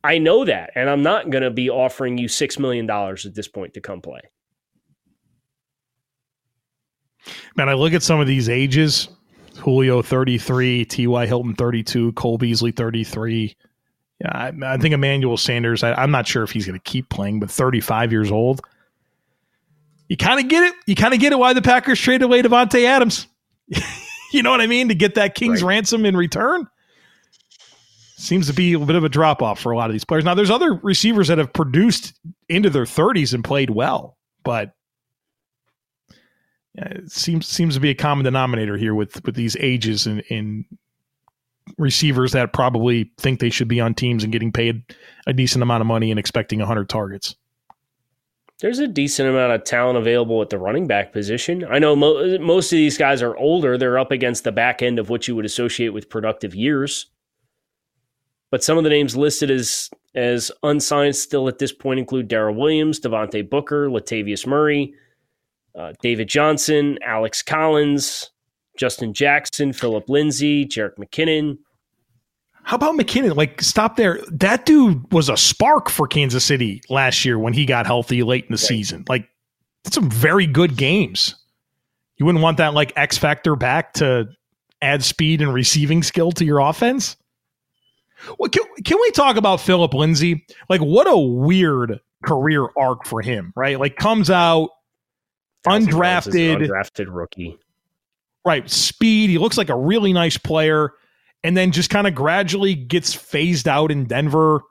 I 0.08 0.20
know 0.20 0.46
that, 0.46 0.72
and 0.74 0.90
I'm 0.90 1.04
not 1.04 1.30
going 1.30 1.44
to 1.44 1.52
be 1.52 1.70
offering 1.70 2.18
you 2.18 2.30
$6 2.30 2.60
million 2.60 2.90
at 2.90 3.36
this 3.36 3.50
point 3.50 3.74
to 3.74 3.82
come 3.82 4.00
play. 4.00 4.22
Man, 7.58 7.68
I 7.68 7.74
look 7.74 7.92
at 7.92 8.02
some 8.02 8.22
of 8.22 8.26
these 8.26 8.48
ages 8.48 9.10
Julio 9.58 10.02
33, 10.02 10.86
T.Y. 10.86 11.26
Hilton 11.26 11.56
32, 11.56 12.14
Cole 12.14 12.38
Beasley 12.38 12.72
33. 12.72 13.58
Yeah, 14.22 14.32
I, 14.32 14.54
I 14.64 14.78
think 14.78 14.94
Emmanuel 14.94 15.36
Sanders, 15.36 15.84
I, 15.84 16.02
am 16.02 16.12
not 16.12 16.26
sure 16.26 16.44
if 16.44 16.52
he's 16.52 16.66
going 16.66 16.80
to 16.80 16.84
keep 16.90 17.10
playing, 17.10 17.42
but 17.42 17.52
35 17.52 18.14
years 18.14 18.32
old. 18.32 18.62
You 20.08 20.16
kind 20.16 20.40
of 20.40 20.48
get 20.48 20.64
it. 20.64 20.74
You 20.86 20.96
kind 20.96 21.14
of 21.14 21.20
get 21.20 21.34
it 21.34 21.40
why 21.40 21.52
the 21.52 21.62
Packers 21.62 22.00
traded 22.00 22.24
away 22.24 22.42
Davante 22.42 22.86
Adams. 22.86 23.28
you 24.32 24.42
know 24.42 24.52
what 24.52 24.62
I 24.62 24.68
mean? 24.68 24.88
To 24.88 24.96
get 24.96 25.16
that 25.16 25.36
King's 25.36 25.62
right. 25.62 25.76
ransom 25.76 26.06
in 26.06 26.16
return 26.16 26.66
seems 28.18 28.48
to 28.48 28.54
be 28.54 28.74
a 28.74 28.80
bit 28.80 28.96
of 28.96 29.04
a 29.04 29.10
drop 29.10 29.42
off 29.42 29.60
for 29.60 29.72
a 29.72 29.78
lot 29.78 29.90
of 29.90 29.94
these 29.94 30.04
players. 30.04 30.26
Now, 30.26 30.34
there's 30.34 30.50
other 30.50 30.74
receivers 30.74 31.28
that 31.28 31.38
have 31.38 31.54
produced 31.54 32.20
into 32.50 32.70
their 32.70 32.84
30s 32.84 33.34
and 33.34 33.44
played 33.44 33.70
well, 33.70 34.18
but 34.44 34.74
it 36.76 37.12
seems 37.12 37.48
seems 37.48 37.76
to 37.76 37.80
be 37.80 37.90
a 37.90 37.96
common 37.96 38.24
denominator 38.26 38.78
here 38.78 38.94
with 38.94 39.24
with 39.26 39.36
these 39.36 39.56
ages 39.60 40.06
and 40.06 40.22
in 40.30 40.66
receivers 41.78 42.32
that 42.32 42.54
probably 42.54 43.12
think 43.18 43.40
they 43.40 43.50
should 43.50 43.68
be 43.68 43.80
on 43.80 43.94
teams 43.94 44.24
and 44.24 44.32
getting 44.32 44.52
paid 44.52 44.84
a 45.26 45.34
decent 45.34 45.62
amount 45.62 45.82
of 45.82 45.88
money 45.88 46.12
and 46.12 46.20
expecting 46.20 46.60
100 46.60 46.88
targets. 46.88 47.36
There's 48.60 48.80
a 48.80 48.88
decent 48.88 49.30
amount 49.30 49.54
of 49.54 49.64
talent 49.66 49.98
available 49.98 50.42
at 50.42 50.50
the 50.50 50.58
running 50.58 50.88
back 50.88 51.12
position. 51.12 51.66
I 51.70 51.78
know 51.78 51.96
mo- 51.96 52.40
most 52.40 52.72
of 52.72 52.78
these 52.78 52.98
guys 52.98 53.22
are 53.22 53.36
older. 53.38 53.78
They're 53.78 54.00
up 54.00 54.12
against 54.12 54.46
the 54.46 54.52
back 54.52 54.82
end 54.82 54.98
of 54.98 55.10
what 55.10 55.28
you 55.28 55.36
would 55.36 55.46
associate 55.46 55.90
with 55.90 56.10
productive 56.10 56.56
years. 56.56 57.08
But 58.50 58.64
some 58.64 58.78
of 58.78 58.84
the 58.84 58.90
names 58.90 59.16
listed 59.16 59.52
as 59.52 59.90
as 60.16 60.52
unsigned 60.64 61.16
still 61.16 61.48
at 61.48 61.60
this 61.60 61.72
point 61.72 62.00
include 62.00 62.30
Daryl 62.30 62.56
Williams, 62.56 63.00
Devontae 63.00 63.48
Booker, 63.50 63.90
Latavius 63.90 64.48
Murray, 64.48 64.94
uh, 65.78 65.94
David 66.02 66.28
Johnson, 66.28 66.98
Alex 67.04 67.44
Collins, 67.44 68.32
Justin 68.78 69.14
Jackson, 69.14 69.74
Philip 69.74 70.10
Lindsay, 70.10 70.66
Jerick 70.66 70.96
McKinnon, 70.98 71.58
How 72.64 72.76
about 72.76 72.96
McKinnon? 72.96 73.36
Like, 73.36 73.62
stop 73.62 73.96
there. 73.96 74.20
That 74.30 74.66
dude 74.66 75.12
was 75.14 75.30
a 75.30 75.38
spark 75.38 75.90
for 75.90 76.08
Kansas 76.08 76.44
City 76.44 76.82
last 76.90 77.24
year 77.24 77.40
when 77.40 77.54
he 77.54 77.66
got 77.66 77.86
healthy 77.86 78.24
late 78.24 78.44
in 78.46 78.50
the 78.50 78.54
right. 78.54 78.60
season. 78.60 79.06
Like, 79.08 79.30
that's 79.84 79.96
some 79.96 80.10
very 80.10 80.48
good 80.48 80.76
games. 80.76 81.36
You 82.18 82.26
wouldn't 82.26 82.44
want 82.44 82.58
that 82.58 82.74
like 82.74 82.92
X 82.98 83.18
factor 83.18 83.56
back 83.56 83.94
to 83.96 84.28
add 84.82 85.04
speed 85.04 85.42
and 85.42 85.54
receiving 85.54 86.04
skill 86.04 86.32
to 86.34 86.44
your 86.44 86.60
offense. 86.60 87.16
Well, 88.38 88.50
can, 88.50 88.64
can 88.84 88.98
we 89.00 89.12
talk 89.12 89.38
about 89.38 89.62
Philip 89.62 89.94
Lindsay? 89.94 90.46
Like, 90.70 90.82
what 90.82 91.08
a 91.08 91.18
weird 91.18 92.00
career 92.26 92.68
arc 92.78 93.06
for 93.06 93.22
him, 93.22 93.54
right? 93.56 93.80
Like, 93.80 93.96
comes 93.96 94.30
out 94.30 94.70
undrafted, 95.66 96.68
undrafted 96.68 97.08
rookie, 97.10 97.58
right? 98.46 98.70
Speed. 98.70 99.30
He 99.30 99.38
looks 99.38 99.58
like 99.58 99.70
a 99.70 99.78
really 99.78 100.14
nice 100.14 100.38
player, 100.38 100.94
and 101.44 101.56
then 101.56 101.72
just 101.72 101.90
kind 101.90 102.08
of 102.08 102.16
gradually 102.16 102.76
gets 102.76 103.14
phased 103.14 103.68
out 103.68 103.92
in 103.92 104.06
Denver. 104.06 104.62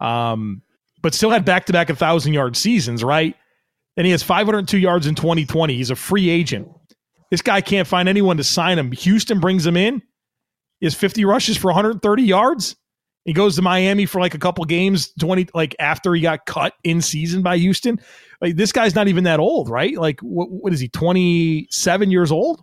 Um, 0.00 0.62
but 1.02 1.14
still 1.14 1.30
had 1.30 1.44
back 1.44 1.66
to 1.66 1.72
back 1.72 1.90
a 1.90 1.94
thousand 1.94 2.32
yard 2.32 2.56
seasons, 2.56 3.04
right? 3.04 3.36
And 3.96 4.06
he 4.06 4.10
has 4.10 4.22
502 4.22 4.78
yards 4.78 5.06
in 5.06 5.14
2020. 5.14 5.74
He's 5.76 5.90
a 5.90 5.96
free 5.96 6.30
agent. 6.30 6.68
This 7.30 7.42
guy 7.42 7.60
can't 7.60 7.86
find 7.86 8.08
anyone 8.08 8.36
to 8.38 8.44
sign 8.44 8.78
him. 8.78 8.90
Houston 8.92 9.38
brings 9.38 9.66
him 9.66 9.76
in. 9.76 10.02
He 10.80 10.86
has 10.86 10.94
50 10.94 11.24
rushes 11.24 11.56
for 11.56 11.68
130 11.68 12.22
yards. 12.22 12.76
He 13.24 13.32
goes 13.32 13.56
to 13.56 13.62
Miami 13.62 14.04
for 14.06 14.20
like 14.20 14.34
a 14.34 14.38
couple 14.38 14.64
games, 14.64 15.12
20 15.18 15.48
like 15.54 15.74
after 15.78 16.14
he 16.14 16.20
got 16.20 16.44
cut 16.44 16.74
in 16.84 17.00
season 17.00 17.42
by 17.42 17.56
Houston. 17.56 17.98
Like 18.40 18.56
this 18.56 18.72
guy's 18.72 18.94
not 18.94 19.08
even 19.08 19.24
that 19.24 19.40
old, 19.40 19.70
right? 19.70 19.96
Like 19.96 20.20
what, 20.20 20.50
what 20.50 20.72
is 20.72 20.80
he? 20.80 20.88
27 20.88 22.10
years 22.10 22.30
old? 22.30 22.62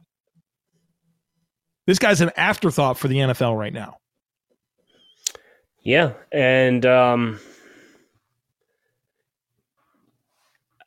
This 1.88 1.98
guy's 1.98 2.22
an 2.22 2.32
afterthought 2.38 3.00
for 3.00 3.08
the 3.08 3.18
NFL 3.18 3.58
right 3.58 3.74
now. 3.74 3.98
Yeah, 5.84 6.14
and 6.32 6.86
um 6.86 7.40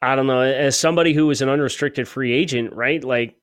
I 0.00 0.14
don't 0.14 0.26
know, 0.26 0.40
as 0.40 0.78
somebody 0.78 1.14
who 1.14 1.26
was 1.26 1.42
an 1.42 1.48
unrestricted 1.48 2.06
free 2.06 2.32
agent, 2.32 2.74
right? 2.74 3.02
Like 3.02 3.34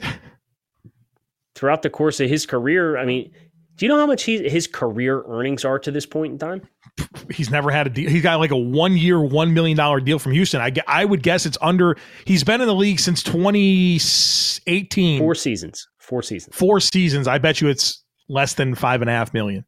throughout 1.54 1.82
the 1.82 1.90
course 1.90 2.18
of 2.18 2.28
his 2.28 2.46
career, 2.46 2.96
I 2.96 3.04
mean, 3.04 3.32
do 3.82 3.86
you 3.86 3.92
know 3.92 3.98
how 3.98 4.06
much 4.06 4.22
he, 4.22 4.48
his 4.48 4.68
career 4.68 5.24
earnings 5.26 5.64
are 5.64 5.76
to 5.76 5.90
this 5.90 6.06
point 6.06 6.32
in 6.34 6.38
time? 6.38 6.62
He's 7.32 7.50
never 7.50 7.68
had 7.72 7.88
a 7.88 7.90
deal. 7.90 8.08
He's 8.08 8.22
got 8.22 8.38
like 8.38 8.52
a 8.52 8.56
one 8.56 8.96
year, 8.96 9.16
$1 9.16 9.52
million 9.52 10.04
deal 10.04 10.20
from 10.20 10.30
Houston. 10.30 10.60
I, 10.60 10.72
I 10.86 11.04
would 11.04 11.24
guess 11.24 11.46
it's 11.46 11.58
under, 11.60 11.96
he's 12.24 12.44
been 12.44 12.60
in 12.60 12.68
the 12.68 12.76
league 12.76 13.00
since 13.00 13.24
2018. 13.24 15.18
Four 15.18 15.34
seasons. 15.34 15.88
Four 15.98 16.22
seasons. 16.22 16.54
Four 16.54 16.78
seasons. 16.78 17.26
I 17.26 17.38
bet 17.38 17.60
you 17.60 17.66
it's 17.66 18.04
less 18.28 18.54
than 18.54 18.76
five 18.76 19.00
and 19.00 19.10
a 19.10 19.12
half 19.12 19.34
million. 19.34 19.64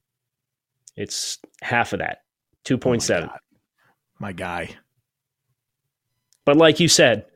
It's 0.94 1.40
half 1.60 1.92
of 1.92 1.98
that, 1.98 2.18
2.7. 2.66 3.24
Oh 3.24 3.26
my, 3.26 4.28
my 4.28 4.32
guy. 4.32 4.76
But 6.44 6.56
like 6.56 6.78
you 6.78 6.86
said, 6.86 7.26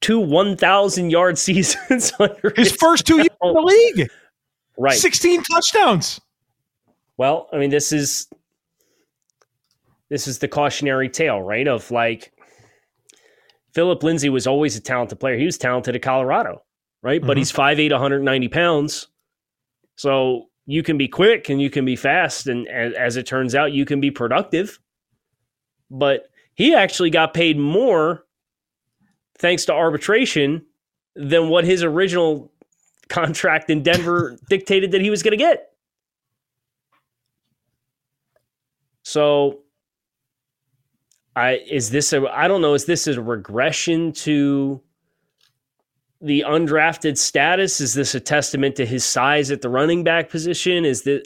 two 0.00 0.18
1,000 0.18 1.08
yard 1.08 1.38
seasons 1.38 2.12
under 2.18 2.52
his, 2.56 2.70
his 2.70 2.76
first 2.80 3.06
two 3.06 3.18
years 3.18 3.28
in 3.40 3.52
the 3.54 3.60
league. 3.60 4.10
Right. 4.78 4.96
16 4.96 5.42
touchdowns. 5.42 6.20
Well, 7.16 7.48
I 7.52 7.58
mean, 7.58 7.70
this 7.70 7.92
is 7.92 8.28
this 10.10 10.28
is 10.28 10.38
the 10.38 10.48
cautionary 10.48 11.08
tale, 11.08 11.40
right? 11.40 11.66
Of 11.66 11.90
like 11.90 12.32
Philip 13.74 14.02
Lindsay 14.02 14.28
was 14.28 14.46
always 14.46 14.76
a 14.76 14.80
talented 14.80 15.18
player. 15.20 15.36
He 15.36 15.46
was 15.46 15.58
talented 15.58 15.96
at 15.96 16.02
Colorado, 16.02 16.62
right? 17.02 17.20
Mm-hmm. 17.20 17.26
But 17.26 17.36
he's 17.36 17.52
5'8, 17.52 17.90
190 17.90 18.48
pounds. 18.48 19.08
So 19.96 20.46
you 20.66 20.82
can 20.82 20.98
be 20.98 21.08
quick 21.08 21.48
and 21.48 21.60
you 21.60 21.70
can 21.70 21.84
be 21.84 21.96
fast. 21.96 22.46
And 22.46 22.68
as, 22.68 22.92
as 22.94 23.16
it 23.16 23.26
turns 23.26 23.54
out, 23.54 23.72
you 23.72 23.84
can 23.84 24.00
be 24.00 24.10
productive. 24.10 24.78
But 25.90 26.28
he 26.54 26.74
actually 26.74 27.10
got 27.10 27.34
paid 27.34 27.58
more 27.58 28.24
thanks 29.38 29.64
to 29.66 29.72
arbitration 29.72 30.64
than 31.14 31.48
what 31.48 31.64
his 31.64 31.82
original 31.82 32.52
contract 33.08 33.70
in 33.70 33.82
Denver 33.82 34.36
dictated 34.48 34.92
that 34.92 35.00
he 35.00 35.10
was 35.10 35.22
going 35.22 35.32
to 35.32 35.36
get. 35.36 35.72
So 39.02 39.60
I 41.36 41.60
is 41.70 41.90
this 41.90 42.12
a 42.12 42.26
I 42.28 42.48
don't 42.48 42.60
know 42.60 42.74
is 42.74 42.86
this 42.86 43.06
a 43.06 43.22
regression 43.22 44.12
to 44.12 44.82
the 46.20 46.44
undrafted 46.46 47.16
status 47.16 47.80
is 47.80 47.94
this 47.94 48.14
a 48.14 48.20
testament 48.20 48.74
to 48.76 48.86
his 48.86 49.04
size 49.04 49.50
at 49.50 49.60
the 49.60 49.68
running 49.68 50.02
back 50.02 50.30
position 50.30 50.84
is 50.84 51.02
that 51.02 51.24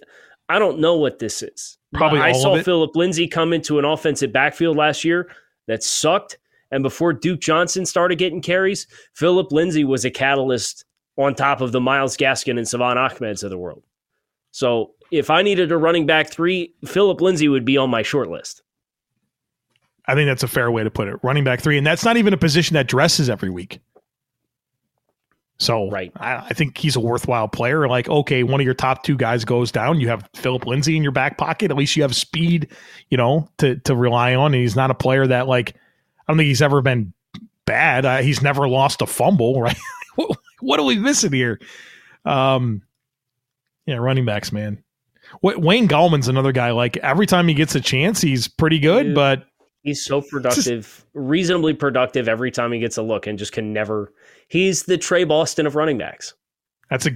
I 0.49 0.59
don't 0.59 0.81
know 0.81 0.97
what 0.97 1.21
this 1.21 1.43
is. 1.43 1.79
Probably 1.95 2.21
I 2.21 2.33
saw 2.33 2.61
Philip 2.61 2.97
Lindsay 2.97 3.29
come 3.29 3.53
into 3.53 3.79
an 3.79 3.85
offensive 3.85 4.33
backfield 4.33 4.77
last 4.77 5.05
year 5.05 5.31
that 5.69 5.83
sucked 5.83 6.39
and 6.73 6.83
before 6.83 7.13
Duke 7.13 7.41
Johnson 7.41 7.87
started 7.87 8.17
getting 8.17 8.43
carries, 8.43 8.87
Philip 9.15 9.53
Lindsay 9.53 9.85
was 9.85 10.05
a 10.05 10.11
catalyst 10.11 10.85
on 11.21 11.35
top 11.35 11.61
of 11.61 11.73
the 11.73 11.81
Myles 11.81 12.17
Gaskin 12.17 12.57
and 12.57 12.67
Salvon 12.67 12.97
Ahmeds 12.97 13.45
of 13.45 13.51
the 13.51 13.59
world. 13.59 13.83
So 14.53 14.93
if 15.11 15.31
I 15.31 15.43
needed 15.43 15.71
a 15.71 15.77
running 15.77 16.07
back 16.07 16.31
three, 16.31 16.75
Philip 16.85 17.21
Lindsay 17.21 17.49
would 17.49 17.65
be 17.65 17.77
on 17.77 17.91
my 17.91 18.03
short 18.03 18.31
list. 18.31 18.63
I 20.07 20.15
think 20.15 20.29
that's 20.29 20.43
a 20.43 20.49
fair 20.49 20.71
way 20.71 20.83
to 20.83 20.91
put 20.91 21.09
it. 21.09 21.17
Running 21.23 21.45
back 21.45 21.61
three. 21.61 21.79
And 21.79 21.87
that's 21.87 22.05
not 22.05 22.17
even 22.17 22.33
a 22.33 22.39
position 22.39 22.75
that 22.75 22.89
dresses 22.89 23.29
every 23.31 23.51
week. 23.51 23.81
So 25.59 25.91
right. 25.91 26.11
I, 26.17 26.37
I, 26.37 26.49
think 26.55 26.79
he's 26.79 26.97
a 26.97 27.01
worthwhile 27.01 27.47
player. 27.47 27.87
Like, 27.87 28.09
okay, 28.09 28.43
one 28.43 28.61
of 28.61 28.65
your 28.65 28.75
top 28.75 29.05
two 29.05 29.15
guys 29.15 29.45
goes 29.45 29.71
down. 29.71 30.01
You 30.01 30.09
have 30.09 30.27
Philip 30.35 30.67
Lindsay 30.67 30.97
in 30.97 31.03
your 31.03 31.13
back 31.13 31.37
pocket. 31.37 31.71
At 31.71 31.77
least 31.77 31.97
you 31.97 32.03
have 32.03 32.17
speed, 32.17 32.69
you 33.11 33.19
know, 33.19 33.47
to 33.59 33.77
to 33.81 33.95
rely 33.95 34.35
on. 34.35 34.55
And 34.55 34.63
he's 34.63 34.75
not 34.75 34.91
a 34.91 34.95
player 34.95 35.27
that 35.27 35.49
like 35.49 35.75
I 35.77 36.33
don't 36.33 36.39
think 36.39 36.49
he's 36.49 36.63
ever 36.63 36.81
been 36.81 37.13
bad. 37.67 38.07
Uh, 38.07 38.19
he's 38.19 38.41
never 38.41 38.69
lost 38.69 39.03
a 39.03 39.07
fumble, 39.07 39.61
right? 39.61 39.77
What 40.61 40.81
are 40.81 40.87
we 40.87 40.99
missing 40.99 41.33
here? 41.33 41.61
Um, 42.25 42.83
yeah, 43.87 43.97
running 43.97 44.25
backs, 44.25 44.53
man. 44.53 44.83
What, 45.41 45.61
Wayne 45.61 45.89
Gallman's 45.89 46.29
another 46.29 46.53
guy. 46.53 46.71
Like 46.71 46.97
every 46.99 47.27
time 47.27 47.49
he 47.49 47.55
gets 47.55 47.75
a 47.75 47.81
chance, 47.81 48.21
he's 48.21 48.49
pretty 48.49 48.79
good, 48.79 49.05
Dude, 49.05 49.15
but 49.15 49.45
he's 49.83 50.05
so 50.05 50.23
productive, 50.23 50.85
just, 50.85 51.07
reasonably 51.15 51.75
productive 51.75 52.29
every 52.29 52.51
time 52.51 52.73
he 52.73 52.79
gets 52.79 52.97
a 52.97 53.03
look, 53.03 53.27
and 53.27 53.39
just 53.39 53.53
can 53.53 53.73
never. 53.73 54.13
He's 54.49 54.85
the 54.85 54.99
Tre 54.99 55.25
Boston 55.25 55.67
of 55.67 55.77
running 55.77 55.99
backs. 55.99 56.35
That's 56.91 57.07
a 57.07 57.11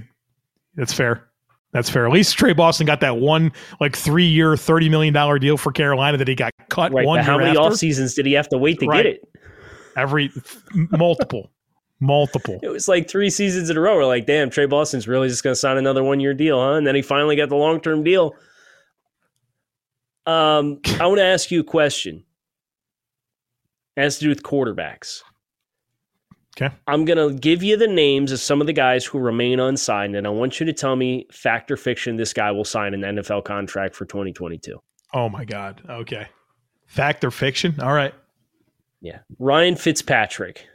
that's 0.75 0.93
fair. 0.93 1.27
That's 1.71 1.89
fair. 1.89 2.07
At 2.07 2.13
least 2.13 2.37
Tre 2.37 2.53
Boston 2.53 2.85
got 2.85 3.01
that 3.01 3.17
one 3.17 3.51
like 3.81 3.97
three 3.97 4.25
year, 4.25 4.55
thirty 4.55 4.87
million 4.87 5.13
dollar 5.13 5.37
deal 5.39 5.57
for 5.57 5.71
Carolina 5.71 6.17
that 6.17 6.27
he 6.27 6.35
got 6.35 6.53
cut 6.69 6.93
right, 6.93 7.05
one. 7.05 7.19
how 7.19 7.37
many 7.37 7.49
after. 7.49 7.61
off 7.61 7.75
seasons 7.75 8.13
did 8.13 8.25
he 8.25 8.33
have 8.33 8.47
to 8.49 8.57
wait 8.57 8.79
to 8.79 8.87
right. 8.87 9.03
get 9.03 9.05
it? 9.05 9.29
Every 9.97 10.31
multiple, 10.91 11.51
multiple. 11.99 12.59
It 12.61 12.69
was 12.69 12.87
like 12.87 13.09
three 13.09 13.29
seasons 13.29 13.69
in 13.69 13.77
a 13.77 13.79
row. 13.79 13.95
We're 13.95 14.05
like, 14.05 14.25
damn, 14.25 14.49
Tre 14.49 14.65
Boston's 14.65 15.07
really 15.07 15.27
just 15.27 15.43
going 15.43 15.53
to 15.53 15.59
sign 15.59 15.77
another 15.77 16.03
one 16.03 16.19
year 16.19 16.33
deal, 16.33 16.59
huh? 16.59 16.73
And 16.73 16.85
then 16.85 16.95
he 16.95 17.01
finally 17.01 17.35
got 17.35 17.49
the 17.49 17.55
long 17.55 17.79
term 17.79 18.03
deal. 18.03 18.35
Um, 20.25 20.79
I 20.99 21.07
want 21.07 21.19
to 21.19 21.25
ask 21.25 21.51
you 21.51 21.61
a 21.61 21.63
question. 21.63 22.23
It 23.95 24.01
has 24.01 24.17
to 24.19 24.25
do 24.25 24.29
with 24.29 24.43
quarterbacks. 24.43 25.21
Okay. 26.57 26.73
I'm 26.87 27.03
going 27.03 27.17
to 27.17 27.37
give 27.37 27.63
you 27.63 27.75
the 27.75 27.87
names 27.87 28.31
of 28.31 28.39
some 28.39 28.61
of 28.61 28.67
the 28.67 28.73
guys 28.73 29.05
who 29.05 29.19
remain 29.19 29.59
unsigned, 29.59 30.15
and 30.15 30.25
I 30.25 30.29
want 30.29 30.59
you 30.59 30.65
to 30.65 30.73
tell 30.73 30.95
me 30.95 31.27
fact 31.31 31.69
or 31.69 31.75
fiction 31.75 32.15
this 32.15 32.31
guy 32.31 32.51
will 32.51 32.63
sign 32.63 32.93
an 32.93 33.01
NFL 33.01 33.43
contract 33.43 33.93
for 33.93 34.05
2022. 34.05 34.81
Oh, 35.13 35.27
my 35.27 35.43
God. 35.43 35.81
Okay. 35.89 36.27
Fact 36.87 37.25
or 37.25 37.31
fiction? 37.31 37.79
All 37.81 37.93
right. 37.93 38.13
Yeah. 39.01 39.19
Ryan 39.37 39.75
Fitzpatrick. 39.75 40.65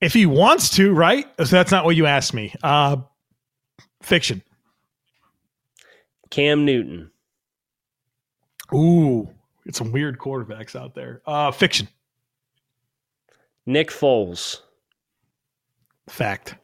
If 0.00 0.14
he 0.14 0.26
wants 0.26 0.70
to, 0.76 0.92
right? 0.92 1.26
So 1.38 1.44
that's 1.44 1.70
not 1.70 1.84
what 1.84 1.96
you 1.96 2.06
asked 2.06 2.32
me. 2.32 2.54
Uh, 2.62 2.98
fiction. 4.02 4.42
Cam 6.30 6.64
Newton. 6.64 7.10
Ooh, 8.72 9.28
it's 9.66 9.78
some 9.78 9.92
weird 9.92 10.18
quarterbacks 10.18 10.74
out 10.74 10.94
there. 10.94 11.22
Uh, 11.26 11.50
fiction. 11.50 11.88
Nick 13.66 13.90
Foles. 13.90 14.60
Fact. 16.08 16.56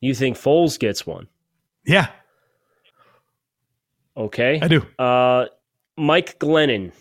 You 0.00 0.14
think 0.14 0.36
Foles 0.36 0.78
gets 0.78 1.06
one? 1.06 1.28
Yeah. 1.86 2.08
Okay. 4.16 4.60
I 4.62 4.68
do. 4.68 4.86
Uh, 4.98 5.46
Mike 5.96 6.38
Glennon. 6.38 6.92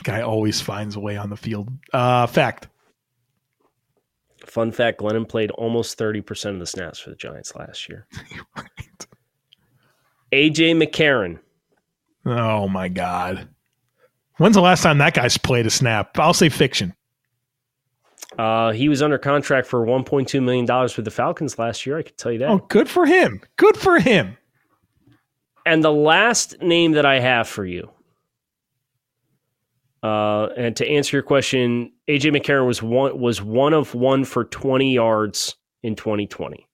That 0.00 0.12
guy 0.12 0.22
always 0.22 0.62
finds 0.62 0.96
a 0.96 1.00
way 1.00 1.18
on 1.18 1.28
the 1.28 1.36
field. 1.36 1.68
Uh, 1.92 2.26
fact. 2.26 2.68
Fun 4.46 4.72
fact 4.72 5.00
Glennon 5.00 5.28
played 5.28 5.50
almost 5.50 5.98
30% 5.98 6.54
of 6.54 6.58
the 6.58 6.66
snaps 6.66 6.98
for 6.98 7.10
the 7.10 7.16
Giants 7.16 7.54
last 7.54 7.86
year. 7.86 8.06
right. 8.56 9.06
AJ 10.32 10.82
McCarron. 10.82 11.38
Oh, 12.24 12.66
my 12.66 12.88
God. 12.88 13.48
When's 14.38 14.54
the 14.54 14.62
last 14.62 14.82
time 14.82 14.96
that 14.98 15.12
guy's 15.12 15.36
played 15.36 15.66
a 15.66 15.70
snap? 15.70 16.18
I'll 16.18 16.32
say 16.32 16.48
fiction. 16.48 16.94
Uh, 18.38 18.72
he 18.72 18.88
was 18.88 19.02
under 19.02 19.18
contract 19.18 19.66
for 19.66 19.84
1.2 19.84 20.42
million 20.42 20.64
dollars 20.64 20.96
with 20.96 21.04
the 21.04 21.10
Falcons 21.10 21.58
last 21.58 21.84
year. 21.84 21.98
I 21.98 22.02
can 22.02 22.14
tell 22.16 22.32
you 22.32 22.38
that. 22.38 22.48
Oh, 22.48 22.64
good 22.68 22.88
for 22.88 23.04
him. 23.04 23.42
Good 23.56 23.76
for 23.76 23.98
him. 23.98 24.38
And 25.66 25.84
the 25.84 25.92
last 25.92 26.62
name 26.62 26.92
that 26.92 27.04
I 27.04 27.20
have 27.20 27.48
for 27.48 27.66
you, 27.66 27.90
uh, 30.02 30.48
and 30.56 30.74
to 30.76 30.88
answer 30.88 31.16
your 31.16 31.22
question, 31.22 31.92
AJ 32.08 32.34
McCarron 32.36 32.66
was 32.66 32.82
one 32.82 33.18
was 33.18 33.42
one 33.42 33.74
of 33.74 33.94
one 33.94 34.24
for 34.24 34.44
20 34.44 34.92
yards 34.92 35.56
in 35.82 35.94
2020. 35.94 36.66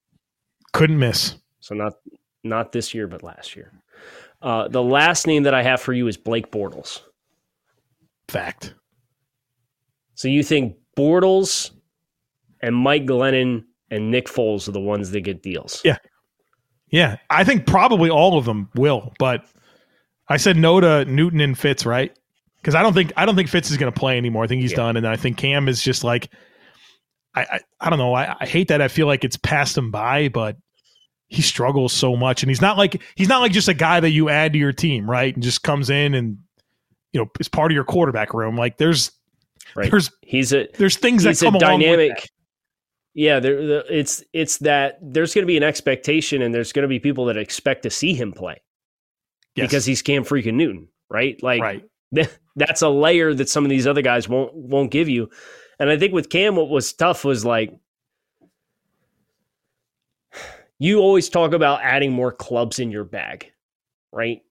Couldn't 0.73 0.99
miss. 0.99 1.37
So 1.61 1.75
not 1.75 1.95
not 2.45 2.73
this 2.73 2.95
year, 2.95 3.09
but 3.09 3.23
last 3.23 3.57
year. 3.57 3.73
Uh, 4.43 4.69
the 4.69 4.83
last 4.83 5.27
name 5.27 5.43
that 5.45 5.55
I 5.55 5.63
have 5.63 5.81
for 5.81 5.93
you 5.93 6.07
is 6.07 6.17
Blake 6.17 6.53
Bortles. 6.53 7.01
Fact. 8.29 8.75
So 10.15 10.29
you 10.29 10.43
think 10.43 10.77
Bortles 10.97 11.71
and 12.61 12.75
Mike 12.75 13.07
Glennon 13.07 13.65
and 13.91 14.11
Nick 14.11 14.27
Foles 14.27 14.69
are 14.69 14.73
the 14.73 14.81
ones 14.81 15.11
that 15.11 15.21
get 15.21 15.43
deals? 15.43 15.83
Yeah. 15.85 15.99
Yeah. 16.91 17.17
I 17.31 17.45
think 17.45 17.67
probably 17.67 18.11
all 18.11 18.39
of 18.39 18.45
them 18.45 18.69
will, 18.75 19.13
but 19.19 19.47
I 20.29 20.37
said 20.37 20.57
no 20.57 20.81
to 20.81 21.05
Newton 21.05 21.41
and 21.41 21.59
Fitz, 21.59 21.85
right? 21.85 22.17
Because 22.67 22.75
I 22.75 22.83
don't 22.83 22.95
think 22.95 23.13
I 23.17 23.25
don't 23.25 23.37
think 23.37 23.49
Fitz 23.49 23.71
is 23.71 23.77
going 23.77 23.93
to 23.93 23.97
play 23.97 24.19
anymore. 24.19 24.43
I 24.43 24.49
think 24.49 24.61
he's 24.61 24.73
yeah. 24.73 24.79
done, 24.79 24.97
and 24.97 25.07
I 25.07 25.15
think 25.15 25.37
Cam 25.37 25.69
is 25.69 25.81
just 25.81 26.03
like 26.03 26.31
I 27.33 27.43
I, 27.43 27.61
I 27.81 27.91
don't 27.91 28.01
know. 28.01 28.13
I, 28.13 28.35
I 28.41 28.45
hate 28.45 28.67
that. 28.69 28.83
I 28.83 28.89
feel 28.89 29.07
like 29.07 29.23
it's 29.23 29.37
passed 29.37 29.79
him 29.79 29.93
by, 29.93 30.31
but 30.31 30.57
he 31.29 31.43
struggles 31.43 31.93
so 31.93 32.17
much, 32.17 32.43
and 32.43 32.51
he's 32.51 32.61
not 32.61 32.77
like 32.77 33.01
he's 33.15 33.29
not 33.29 33.41
like 33.41 33.53
just 33.53 33.69
a 33.69 33.75
guy 33.75 34.01
that 34.01 34.11
you 34.11 34.31
add 34.31 34.53
to 34.55 34.59
your 34.59 34.73
team, 34.73 35.09
right? 35.09 35.33
And 35.33 35.45
just 35.45 35.63
comes 35.63 35.91
in 35.91 36.15
and 36.15 36.39
you 37.13 37.21
know 37.21 37.31
is 37.39 37.47
part 37.47 37.71
of 37.71 37.77
your 37.77 37.85
quarterback 37.85 38.35
room. 38.35 38.57
Like 38.57 38.79
there's 38.79 39.13
right. 39.77 39.89
there's 39.89 40.11
he's 40.23 40.53
a 40.53 40.67
there's 40.75 40.97
things 40.97 41.23
that 41.23 41.39
come 41.39 41.55
dynamic. 41.59 42.29
Yeah, 43.15 43.39
there, 43.39 43.85
it's 43.89 44.25
it's 44.33 44.59
that 44.59 44.99
there's 45.01 45.35
going 45.35 45.45
to 45.45 45.47
be 45.47 45.57
an 45.57 45.63
expectation, 45.63 46.43
and 46.43 46.53
there's 46.53 46.73
going 46.73 46.83
to 46.83 46.89
be 46.89 46.99
people 46.99 47.27
that 47.27 47.37
expect 47.37 47.85
to 47.85 47.91
see 47.91 48.13
him 48.13 48.33
play 48.33 48.61
yes. 49.55 49.69
because 49.69 49.87
he's 49.87 50.03
Cam 50.03 50.25
freaking 50.25 50.55
Newton, 50.55 50.89
right? 51.09 51.41
Like, 51.45 51.63
right. 51.63 51.85
that's 52.57 52.83
a 52.83 52.89
layer 52.89 53.35
that 53.35 53.49
some 53.49 53.65
of 53.65 53.71
these 53.71 53.87
other 53.87 54.03
guys 54.03 54.29
won't 54.29 54.55
won't 54.55 54.91
give 54.91 55.09
you. 55.09 55.31
And 55.79 55.91
I 55.91 55.99
think 55.99 56.13
with 56.13 56.31
Cam, 56.31 56.57
what 56.57 56.71
was 56.71 56.93
tough 56.93 57.25
was 57.25 57.45
like 57.45 57.79
you 60.79 60.99
always 60.99 61.29
talk 61.29 61.53
about 61.53 61.81
adding 61.83 62.13
more 62.13 62.33
clubs 62.33 62.79
in 62.79 62.91
your 62.91 63.05
bag, 63.05 63.53
right? 64.13 64.43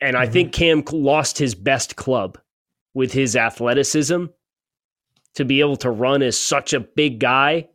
And 0.00 0.14
mm-hmm. 0.14 0.22
I 0.22 0.26
think 0.26 0.52
Cam 0.52 0.82
lost 0.90 1.38
his 1.38 1.54
best 1.54 1.96
club 1.96 2.38
with 2.94 3.12
his 3.12 3.36
athleticism 3.36 4.26
to 5.34 5.44
be 5.44 5.60
able 5.60 5.76
to 5.76 5.90
run 5.90 6.22
as 6.22 6.38
such 6.38 6.72
a 6.72 6.80
big 6.80 7.20
guy. 7.20 7.68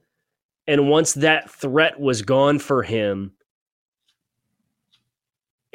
And 0.68 0.90
once 0.90 1.14
that 1.14 1.50
threat 1.50 2.00
was 2.00 2.22
gone 2.22 2.60
for 2.60 2.84
him, 2.84 3.34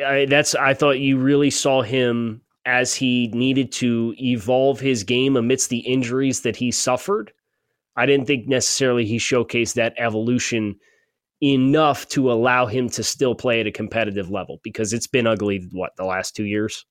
I, 0.05 0.27
that's 0.27 0.55
I 0.55 0.75
thought 0.75 0.99
you 0.99 1.19
really 1.19 1.51
saw 1.51 1.83
him 1.83 2.43
as 2.67 2.95
he 2.95 3.29
needed 3.29 3.71
to 3.71 4.13
evolve 4.19 4.81
his 4.81 5.05
game 5.05 5.37
amidst 5.37 5.71
the 5.71 5.79
injuries 5.79 6.41
that 6.41 6.57
he 6.57 6.73
suffered. 6.73 7.33
I 7.95 8.05
didn't 8.05 8.27
think 8.27 8.49
necessarily 8.49 9.07
he 9.07 9.17
showcased 9.17 9.75
that 9.75 9.95
evolution 9.97 10.77
enough 11.41 12.09
to 12.09 12.31
allow 12.31 12.67
him 12.67 12.89
to 12.89 13.03
still 13.03 13.35
play 13.35 13.61
at 13.61 13.67
a 13.67 13.73
competitive 13.73 14.31
level 14.31 14.59
because 14.63 14.93
it's 14.93 15.07
been 15.07 15.27
ugly 15.27 15.69
what 15.73 15.95
the 15.97 16.05
last 16.05 16.35
2 16.35 16.45
years 16.45 16.87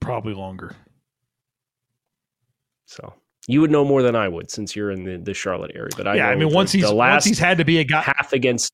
probably 0.00 0.32
longer 0.32 0.74
so 2.86 3.12
you 3.46 3.60
would 3.60 3.70
know 3.70 3.84
more 3.84 4.02
than 4.02 4.16
I 4.16 4.26
would 4.26 4.50
since 4.50 4.74
you're 4.74 4.90
in 4.90 5.04
the, 5.04 5.18
the 5.18 5.34
Charlotte 5.34 5.72
area 5.74 5.90
but 5.98 6.08
I 6.08 6.14
yeah 6.14 6.28
I 6.28 6.34
mean 6.34 6.50
once 6.50 6.72
he's 6.72 6.90
once 6.90 7.26
he's 7.26 7.38
had 7.38 7.58
to 7.58 7.64
be 7.66 7.76
a 7.76 7.84
guy 7.84 8.00
half 8.00 8.32
against 8.32 8.72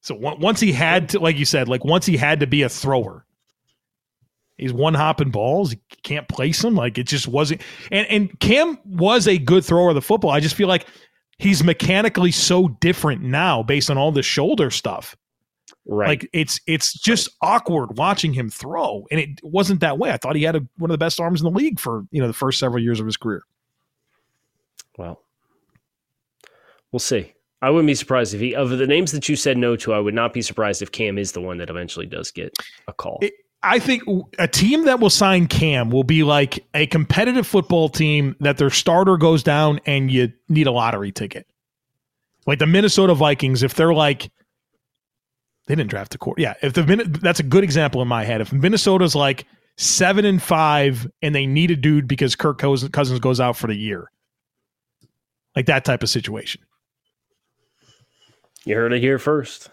so 0.00 0.14
once 0.14 0.60
he 0.60 0.72
had 0.72 1.08
to 1.08 1.20
like 1.20 1.36
you 1.36 1.44
said 1.44 1.68
like 1.68 1.84
once 1.84 2.06
he 2.06 2.16
had 2.16 2.40
to 2.40 2.46
be 2.46 2.62
a 2.62 2.68
thrower 2.68 3.24
He's 4.60 4.74
one 4.74 4.92
hopping 4.92 5.30
balls. 5.30 5.70
He 5.70 5.80
can't 6.02 6.28
place 6.28 6.60
them. 6.60 6.74
Like 6.74 6.98
it 6.98 7.06
just 7.06 7.26
wasn't. 7.26 7.62
And 7.90 8.06
and 8.08 8.40
Cam 8.40 8.78
was 8.84 9.26
a 9.26 9.38
good 9.38 9.64
thrower 9.64 9.88
of 9.88 9.94
the 9.94 10.02
football. 10.02 10.30
I 10.30 10.40
just 10.40 10.54
feel 10.54 10.68
like 10.68 10.86
he's 11.38 11.64
mechanically 11.64 12.30
so 12.30 12.68
different 12.68 13.22
now 13.22 13.62
based 13.62 13.90
on 13.90 13.96
all 13.96 14.12
the 14.12 14.22
shoulder 14.22 14.70
stuff. 14.70 15.16
Right. 15.86 16.08
Like 16.08 16.30
it's 16.34 16.60
it's 16.66 16.92
just 16.92 17.30
awkward 17.40 17.96
watching 17.96 18.34
him 18.34 18.50
throw, 18.50 19.06
and 19.10 19.18
it 19.18 19.40
wasn't 19.42 19.80
that 19.80 19.96
way. 19.96 20.10
I 20.10 20.18
thought 20.18 20.36
he 20.36 20.42
had 20.42 20.56
a, 20.56 20.66
one 20.76 20.90
of 20.90 20.92
the 20.92 20.98
best 20.98 21.18
arms 21.18 21.40
in 21.40 21.50
the 21.50 21.58
league 21.58 21.80
for 21.80 22.04
you 22.10 22.20
know 22.20 22.26
the 22.26 22.34
first 22.34 22.58
several 22.58 22.82
years 22.82 23.00
of 23.00 23.06
his 23.06 23.16
career. 23.16 23.44
Well, 24.98 25.22
we'll 26.92 27.00
see. 27.00 27.32
I 27.62 27.70
wouldn't 27.70 27.86
be 27.86 27.94
surprised 27.94 28.34
if 28.34 28.40
he 28.40 28.54
of 28.54 28.70
the 28.70 28.86
names 28.86 29.12
that 29.12 29.28
you 29.28 29.36
said 29.36 29.58
no 29.58 29.76
to. 29.76 29.92
I 29.92 29.98
would 29.98 30.14
not 30.14 30.32
be 30.32 30.42
surprised 30.42 30.82
if 30.82 30.92
Cam 30.92 31.18
is 31.18 31.32
the 31.32 31.40
one 31.40 31.58
that 31.58 31.68
eventually 31.68 32.06
does 32.06 32.30
get 32.30 32.56
a 32.88 32.92
call. 32.92 33.18
It, 33.20 33.34
I 33.62 33.78
think 33.78 34.02
a 34.38 34.48
team 34.48 34.86
that 34.86 35.00
will 35.00 35.10
sign 35.10 35.46
Cam 35.46 35.90
will 35.90 36.04
be 36.04 36.22
like 36.22 36.64
a 36.72 36.86
competitive 36.86 37.46
football 37.46 37.90
team 37.90 38.34
that 38.40 38.56
their 38.56 38.70
starter 38.70 39.18
goes 39.18 39.42
down 39.42 39.80
and 39.84 40.10
you 40.10 40.32
need 40.48 40.66
a 40.66 40.72
lottery 40.72 41.12
ticket. 41.12 41.46
Like 42.46 42.58
the 42.58 42.66
Minnesota 42.66 43.14
Vikings, 43.14 43.62
if 43.62 43.74
they're 43.74 43.92
like, 43.92 44.30
they 45.66 45.74
didn't 45.74 45.90
draft 45.90 46.14
a 46.14 46.18
court. 46.18 46.38
Yeah, 46.38 46.54
if 46.62 46.72
the 46.72 46.82
that's 47.20 47.40
a 47.40 47.44
good 47.44 47.62
example 47.62 48.00
in 48.00 48.08
my 48.08 48.24
head. 48.24 48.40
If 48.40 48.52
Minnesota's 48.52 49.14
like 49.14 49.44
seven 49.76 50.24
and 50.24 50.42
five 50.42 51.06
and 51.20 51.34
they 51.34 51.46
need 51.46 51.70
a 51.70 51.76
dude 51.76 52.08
because 52.08 52.34
Kirk 52.34 52.58
Cousins 52.58 53.20
goes 53.20 53.40
out 53.40 53.56
for 53.58 53.66
the 53.66 53.76
year, 53.76 54.10
like 55.54 55.66
that 55.66 55.84
type 55.84 56.02
of 56.02 56.08
situation. 56.08 56.62
You 58.66 58.76
heard 58.76 58.92
it 58.92 59.00
here 59.00 59.18
first. 59.18 59.70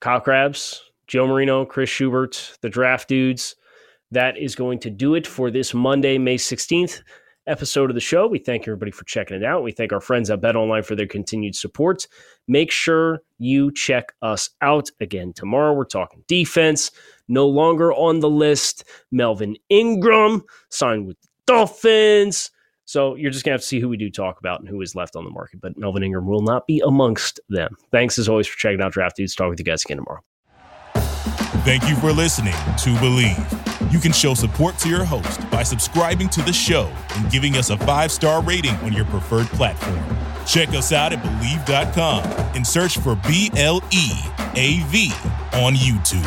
Kyle 0.00 0.20
Crabbs, 0.20 0.82
Joe 1.06 1.26
Marino, 1.26 1.66
Chris 1.66 1.90
Schubert, 1.90 2.56
the 2.62 2.70
draft 2.70 3.08
dudes. 3.08 3.56
That 4.10 4.38
is 4.38 4.54
going 4.54 4.78
to 4.80 4.90
do 4.90 5.14
it 5.14 5.26
for 5.26 5.50
this 5.50 5.74
Monday, 5.74 6.16
May 6.16 6.36
16th 6.36 7.02
episode 7.46 7.90
of 7.90 7.94
the 7.94 8.00
show. 8.00 8.26
We 8.26 8.38
thank 8.38 8.62
everybody 8.62 8.90
for 8.90 9.04
checking 9.04 9.36
it 9.36 9.44
out. 9.44 9.62
We 9.62 9.72
thank 9.72 9.92
our 9.92 10.00
friends 10.00 10.30
at 10.30 10.40
Bet 10.40 10.56
Online 10.56 10.82
for 10.82 10.94
their 10.94 11.06
continued 11.06 11.54
support. 11.54 12.06
Make 12.48 12.70
sure 12.70 13.20
you 13.38 13.72
check 13.72 14.12
us 14.22 14.50
out 14.62 14.88
again 15.00 15.32
tomorrow. 15.34 15.74
We're 15.74 15.84
talking 15.84 16.24
defense. 16.26 16.90
No 17.28 17.46
longer 17.46 17.92
on 17.92 18.20
the 18.20 18.30
list, 18.30 18.84
Melvin 19.10 19.56
Ingram 19.68 20.42
signed 20.70 21.06
with 21.06 21.20
the 21.20 21.28
Dolphins. 21.46 22.50
So 22.86 23.16
you're 23.16 23.32
just 23.32 23.44
going 23.44 23.50
to 23.50 23.54
have 23.54 23.60
to 23.60 23.66
see 23.66 23.80
who 23.80 23.88
we 23.88 23.96
do 23.96 24.10
talk 24.10 24.38
about 24.38 24.60
and 24.60 24.68
who 24.68 24.80
is 24.80 24.94
left 24.94 25.16
on 25.16 25.24
the 25.24 25.30
market. 25.30 25.60
But 25.60 25.76
Melvin 25.76 26.04
Ingram 26.04 26.26
will 26.26 26.40
not 26.40 26.66
be 26.66 26.80
amongst 26.86 27.40
them. 27.48 27.76
Thanks 27.90 28.18
as 28.18 28.28
always 28.28 28.46
for 28.46 28.56
checking 28.56 28.80
out 28.80 28.92
Draft 28.92 29.16
Dudes. 29.16 29.34
Talk 29.34 29.50
with 29.50 29.58
you 29.58 29.64
guys 29.64 29.84
again 29.84 29.98
tomorrow. 29.98 30.22
Thank 31.64 31.88
you 31.88 31.96
for 31.96 32.12
listening 32.12 32.52
to 32.52 32.94
Bleav. 33.00 33.92
You 33.92 33.98
can 33.98 34.12
show 34.12 34.34
support 34.34 34.78
to 34.78 34.88
your 34.88 35.04
host 35.04 35.48
by 35.50 35.64
subscribing 35.64 36.28
to 36.30 36.42
the 36.42 36.52
show 36.52 36.92
and 37.16 37.30
giving 37.30 37.56
us 37.56 37.70
a 37.70 37.76
five 37.78 38.12
star 38.12 38.40
rating 38.42 38.74
on 38.76 38.92
your 38.92 39.04
preferred 39.06 39.46
platform. 39.48 39.98
Check 40.46 40.68
us 40.70 40.92
out 40.92 41.12
at 41.12 41.20
Bleav.com 41.24 42.22
and 42.54 42.64
search 42.64 42.98
for 42.98 43.16
B 43.26 43.50
L 43.56 43.82
E 43.92 44.12
A 44.54 44.80
V 44.86 45.10
on 45.54 45.74
YouTube. 45.74 46.22